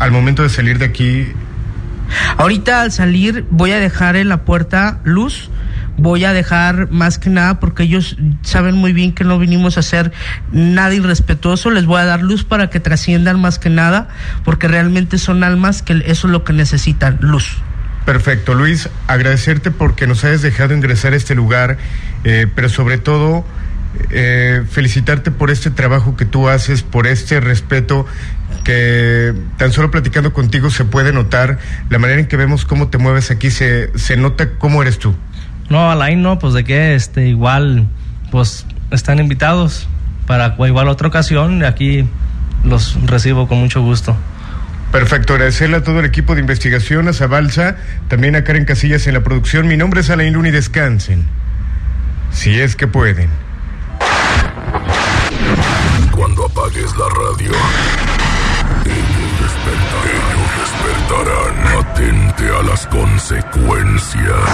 al 0.00 0.10
momento 0.10 0.42
de 0.42 0.48
salir 0.48 0.78
de 0.78 0.86
aquí. 0.86 1.28
Ahorita 2.36 2.82
al 2.82 2.92
salir 2.92 3.46
voy 3.50 3.72
a 3.72 3.78
dejar 3.78 4.16
en 4.16 4.28
la 4.28 4.44
puerta 4.44 5.00
luz. 5.04 5.50
Voy 5.96 6.24
a 6.24 6.32
dejar 6.32 6.90
más 6.90 7.18
que 7.18 7.30
nada 7.30 7.60
porque 7.60 7.84
ellos 7.84 8.16
saben 8.42 8.74
muy 8.74 8.92
bien 8.92 9.12
que 9.12 9.24
no 9.24 9.38
vinimos 9.38 9.76
a 9.76 9.80
hacer 9.80 10.10
nada 10.50 10.94
irrespetuoso. 10.94 11.70
Les 11.70 11.84
voy 11.84 12.00
a 12.00 12.04
dar 12.04 12.22
luz 12.22 12.44
para 12.44 12.70
que 12.70 12.80
trasciendan 12.80 13.40
más 13.40 13.58
que 13.58 13.70
nada 13.70 14.08
porque 14.44 14.68
realmente 14.68 15.18
son 15.18 15.44
almas 15.44 15.82
que 15.82 16.02
eso 16.06 16.26
es 16.26 16.32
lo 16.32 16.44
que 16.44 16.52
necesitan, 16.52 17.18
luz. 17.20 17.58
Perfecto, 18.06 18.54
Luis, 18.54 18.88
agradecerte 19.06 19.70
porque 19.70 20.08
nos 20.08 20.24
hayas 20.24 20.42
dejado 20.42 20.74
ingresar 20.74 21.12
a 21.12 21.16
este 21.16 21.36
lugar, 21.36 21.78
eh, 22.24 22.48
pero 22.52 22.68
sobre 22.68 22.98
todo 22.98 23.44
eh, 24.10 24.62
felicitarte 24.70 25.30
por 25.30 25.50
este 25.50 25.70
trabajo 25.70 26.16
que 26.16 26.24
tú 26.24 26.48
haces, 26.48 26.82
por 26.82 27.06
este 27.06 27.40
respeto 27.40 28.06
que 28.64 29.34
tan 29.56 29.72
solo 29.72 29.90
platicando 29.90 30.32
contigo 30.32 30.70
se 30.70 30.84
puede 30.84 31.12
notar, 31.12 31.58
la 31.90 31.98
manera 31.98 32.20
en 32.20 32.26
que 32.26 32.36
vemos 32.36 32.64
cómo 32.64 32.88
te 32.88 32.98
mueves 32.98 33.30
aquí, 33.30 33.50
se, 33.50 33.96
se 33.98 34.16
nota 34.16 34.50
cómo 34.58 34.82
eres 34.82 34.98
tú. 34.98 35.14
No, 35.68 35.90
Alain, 35.90 36.22
no, 36.22 36.38
pues 36.38 36.54
de 36.54 36.64
qué, 36.64 36.94
este, 36.94 37.28
igual, 37.28 37.88
pues 38.30 38.66
están 38.90 39.18
invitados 39.18 39.88
para 40.26 40.54
igual 40.66 40.88
otra 40.88 41.08
ocasión, 41.08 41.64
aquí 41.64 42.06
los 42.64 42.96
recibo 43.06 43.48
con 43.48 43.58
mucho 43.58 43.82
gusto. 43.82 44.16
Perfecto, 44.92 45.32
agradecerle 45.32 45.78
a 45.78 45.82
todo 45.82 46.00
el 46.00 46.04
equipo 46.04 46.34
de 46.34 46.42
investigación, 46.42 47.08
a 47.08 47.14
Zabalza, 47.14 47.76
también 48.08 48.36
a 48.36 48.44
Karen 48.44 48.66
Casillas 48.66 49.06
en 49.06 49.14
la 49.14 49.22
producción. 49.22 49.66
Mi 49.66 49.78
nombre 49.78 50.02
es 50.02 50.10
Alain 50.10 50.34
Luna 50.34 50.48
y 50.48 50.52
descansen. 50.52 51.24
Si 52.30 52.60
es 52.60 52.76
que 52.76 52.86
pueden. 52.86 53.30
Cuando 56.22 56.44
apagues 56.44 56.96
la 56.96 57.08
radio, 57.08 57.50
ellos 58.84 59.32
despertarán. 59.42 60.06
Ellos 60.14 60.50
despertarán. 60.62 61.54
Atente 61.80 62.44
a 62.46 62.62
las 62.62 62.86
consecuencias. 62.86 64.46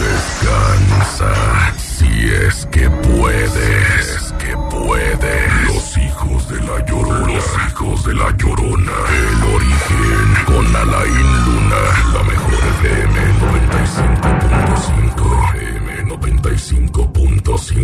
Descansa. 0.00 1.34
Si 1.76 2.08
es 2.46 2.64
que 2.72 2.88
puedes. 2.88 3.52
Si 3.52 4.16
es 4.16 4.32
que 4.38 4.56
puedes. 4.70 5.52
Los 5.66 5.98
hijos 5.98 6.48
de 6.48 6.58
la 6.62 6.86
llorona. 6.86 7.34
Los 7.34 7.44
hijos 7.68 8.04
de 8.06 8.14
la 8.14 8.30
llorona. 8.38 8.92
El 9.12 9.42
origen. 9.56 10.44
Con 10.46 10.74
Alain 10.74 11.44
Luna. 11.44 11.82
La 12.14 12.22
mejor 12.22 12.54
FM 12.54 13.14
95.5. 15.12 15.54
FM 15.54 16.04
95.5. 16.16 17.80